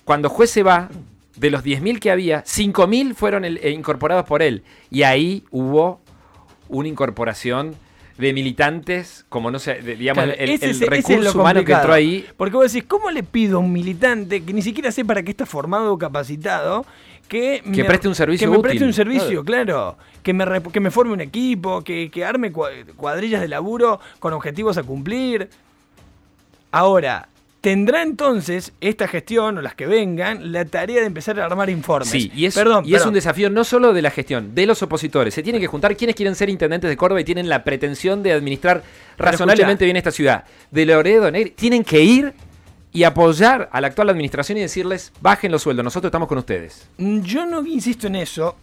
cuando 0.04 0.28
juez 0.28 0.50
se 0.50 0.62
va, 0.62 0.88
de 1.36 1.50
los 1.50 1.62
10.000 1.64 1.98
que 2.00 2.10
había, 2.10 2.42
5.000 2.44 3.14
fueron 3.14 3.44
el- 3.44 3.58
eh, 3.62 3.70
incorporados 3.70 4.26
por 4.26 4.42
él. 4.42 4.62
Y 4.90 5.02
ahí 5.04 5.44
hubo 5.50 6.00
una 6.68 6.88
incorporación 6.88 7.74
de 8.18 8.32
militantes, 8.34 9.24
como 9.30 9.50
no 9.50 9.58
sé, 9.58 9.76
de- 9.80 9.96
digamos, 9.96 10.24
Claro, 10.24 10.38
el, 10.38 10.50
el 10.50 10.80
recurso 10.80 11.40
humano 11.40 11.64
que 11.64 11.72
entró 11.72 11.92
ahí. 11.94 12.26
Porque 12.36 12.56
vos 12.56 12.70
decís, 12.70 12.86
¿cómo 12.86 13.10
le 13.10 13.22
pido 13.22 13.56
a 13.56 13.60
un 13.60 13.72
militante 13.72 14.42
que 14.42 14.52
ni 14.52 14.60
siquiera 14.60 14.92
sé 14.92 15.04
para 15.04 15.22
qué 15.22 15.30
está 15.30 15.46
formado 15.46 15.92
o 15.94 15.98
capacitado 15.98 16.84
que, 17.30 17.62
Que 17.72 17.84
preste 17.84 18.08
un 18.08 18.14
servicio 18.14 18.46
que 18.46 18.50
me 18.50 18.58
útil? 18.58 18.68
preste 18.70 18.84
un 18.84 18.92
servicio, 18.92 19.44
claro, 19.44 19.96
que 20.22 20.34
me 20.34 20.44
que 20.72 20.80
me 20.80 20.90
forme 20.90 21.12
un 21.14 21.20
equipo, 21.22 21.82
que, 21.82 22.10
que 22.10 22.24
arme 22.24 22.52
cua- 22.52 22.84
cuadrillas 22.96 23.40
de 23.40 23.48
laburo 23.48 24.00
con 24.18 24.32
objetivos 24.34 24.76
a 24.76 24.82
cumplir. 24.82 25.48
Ahora, 26.72 27.28
tendrá 27.60 28.02
entonces 28.02 28.72
esta 28.80 29.06
gestión 29.08 29.58
o 29.58 29.62
las 29.62 29.74
que 29.74 29.86
vengan 29.86 30.52
la 30.52 30.64
tarea 30.64 31.00
de 31.00 31.06
empezar 31.06 31.38
a 31.40 31.44
armar 31.46 31.68
informes. 31.70 32.08
Sí, 32.10 32.30
y 32.34 32.46
es, 32.46 32.54
Perdón, 32.54 32.84
y 32.86 32.94
es 32.94 33.04
un 33.04 33.12
desafío 33.14 33.50
no 33.50 33.64
solo 33.64 33.92
de 33.92 34.02
la 34.02 34.10
gestión, 34.10 34.54
de 34.54 34.66
los 34.66 34.82
opositores. 34.82 35.32
Se 35.34 35.42
tienen 35.42 35.60
que 35.60 35.66
juntar 35.68 35.96
quienes 35.96 36.16
quieren 36.16 36.34
ser 36.34 36.48
intendentes 36.48 36.88
de 36.90 36.96
Córdoba 36.96 37.20
y 37.20 37.24
tienen 37.24 37.48
la 37.48 37.62
pretensión 37.64 38.22
de 38.22 38.32
administrar 38.32 38.82
razonablemente 39.18 39.84
escuchá. 39.84 39.86
bien 39.86 39.96
esta 39.96 40.10
ciudad. 40.10 40.44
De 40.70 40.86
Loredo, 40.86 41.30
Negri, 41.30 41.50
tienen 41.50 41.84
que 41.84 42.00
ir 42.02 42.32
y 42.92 43.04
apoyar 43.04 43.68
a 43.72 43.80
la 43.80 43.86
actual 43.88 44.10
administración 44.10 44.58
y 44.58 44.62
decirles, 44.62 45.12
bajen 45.20 45.52
los 45.52 45.62
sueldos, 45.62 45.84
nosotros 45.84 46.08
estamos 46.08 46.28
con 46.28 46.38
ustedes. 46.38 46.88
Mm, 46.98 47.20
Yo 47.20 47.46
no 47.46 47.64
insisto 47.64 48.06
en 48.06 48.16
eso. 48.16 48.56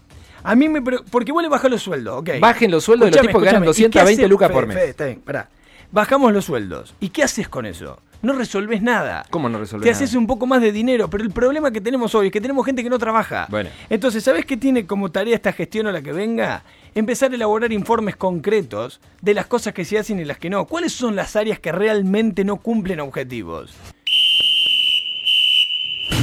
A 0.43 0.55
mí 0.55 0.69
me... 0.69 0.81
Porque 0.81 1.31
vos 1.31 1.41
le 1.41 1.49
bajás 1.49 1.71
los 1.71 1.81
sueldos, 1.81 2.19
ok. 2.19 2.29
Bajen 2.39 2.71
los 2.71 2.83
sueldos 2.83 3.07
de 3.07 3.11
los 3.11 3.17
Escuchame, 3.17 3.27
tipos 3.29 3.41
que 3.41 3.45
ganan 3.45 3.63
escuchame, 3.63 3.87
¿y 3.87 3.91
qué 3.91 3.99
220 3.99 4.21
haces? 4.21 4.29
lucas 4.29 4.51
por 4.51 4.67
mes. 4.67 4.77
Fede, 4.77 4.89
está 4.89 5.05
bien, 5.05 5.19
pará. 5.21 5.49
Bajamos 5.91 6.33
los 6.33 6.45
sueldos. 6.45 6.93
¿Y 6.99 7.09
qué 7.09 7.23
haces 7.23 7.47
con 7.47 7.65
eso? 7.65 7.99
No 8.21 8.33
resolves 8.33 8.81
nada. 8.81 9.25
¿Cómo 9.29 9.47
no 9.47 9.59
resolvés 9.59 9.85
Te 9.85 9.91
haces 9.91 10.15
un 10.15 10.25
poco 10.27 10.45
más 10.47 10.61
de 10.61 10.71
dinero, 10.71 11.09
pero 11.09 11.23
el 11.23 11.29
problema 11.29 11.71
que 11.71 11.79
tenemos 11.81 12.13
hoy 12.15 12.27
es 12.27 12.33
que 12.33 12.41
tenemos 12.41 12.65
gente 12.65 12.83
que 12.83 12.89
no 12.89 12.97
trabaja. 12.97 13.47
Bueno. 13.49 13.69
Entonces, 13.89 14.23
¿sabes 14.23 14.45
qué 14.45 14.57
tiene 14.57 14.85
como 14.85 15.11
tarea 15.11 15.35
esta 15.35 15.53
gestión 15.53 15.87
o 15.87 15.91
la 15.91 16.01
que 16.01 16.11
venga? 16.11 16.63
Empezar 16.95 17.31
a 17.31 17.35
elaborar 17.35 17.71
informes 17.71 18.15
concretos 18.15 18.99
de 19.21 19.33
las 19.33 19.45
cosas 19.45 19.73
que 19.73 19.85
se 19.85 19.99
hacen 19.99 20.19
y 20.19 20.25
las 20.25 20.39
que 20.39 20.49
no. 20.49 20.65
¿Cuáles 20.65 20.93
son 20.93 21.15
las 21.15 21.35
áreas 21.35 21.59
que 21.59 21.71
realmente 21.71 22.43
no 22.43 22.57
cumplen 22.57 22.99
objetivos? 22.99 23.75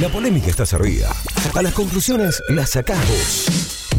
La 0.01 0.09
polémica 0.09 0.47
está 0.47 0.65
servida. 0.65 1.09
A 1.53 1.61
las 1.61 1.73
conclusiones 1.73 2.41
las 2.49 2.71
sacás 2.71 2.99
vos. 3.07 3.45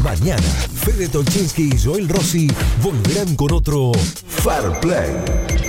Mañana, 0.03 0.43
Fede 0.75 1.07
Tolchinsky 1.07 1.71
y 1.73 1.83
Joel 1.83 2.07
Rossi 2.07 2.47
volverán 2.83 3.35
con 3.35 3.51
otro 3.51 3.91
Fair 4.27 4.79
Play. 4.79 5.66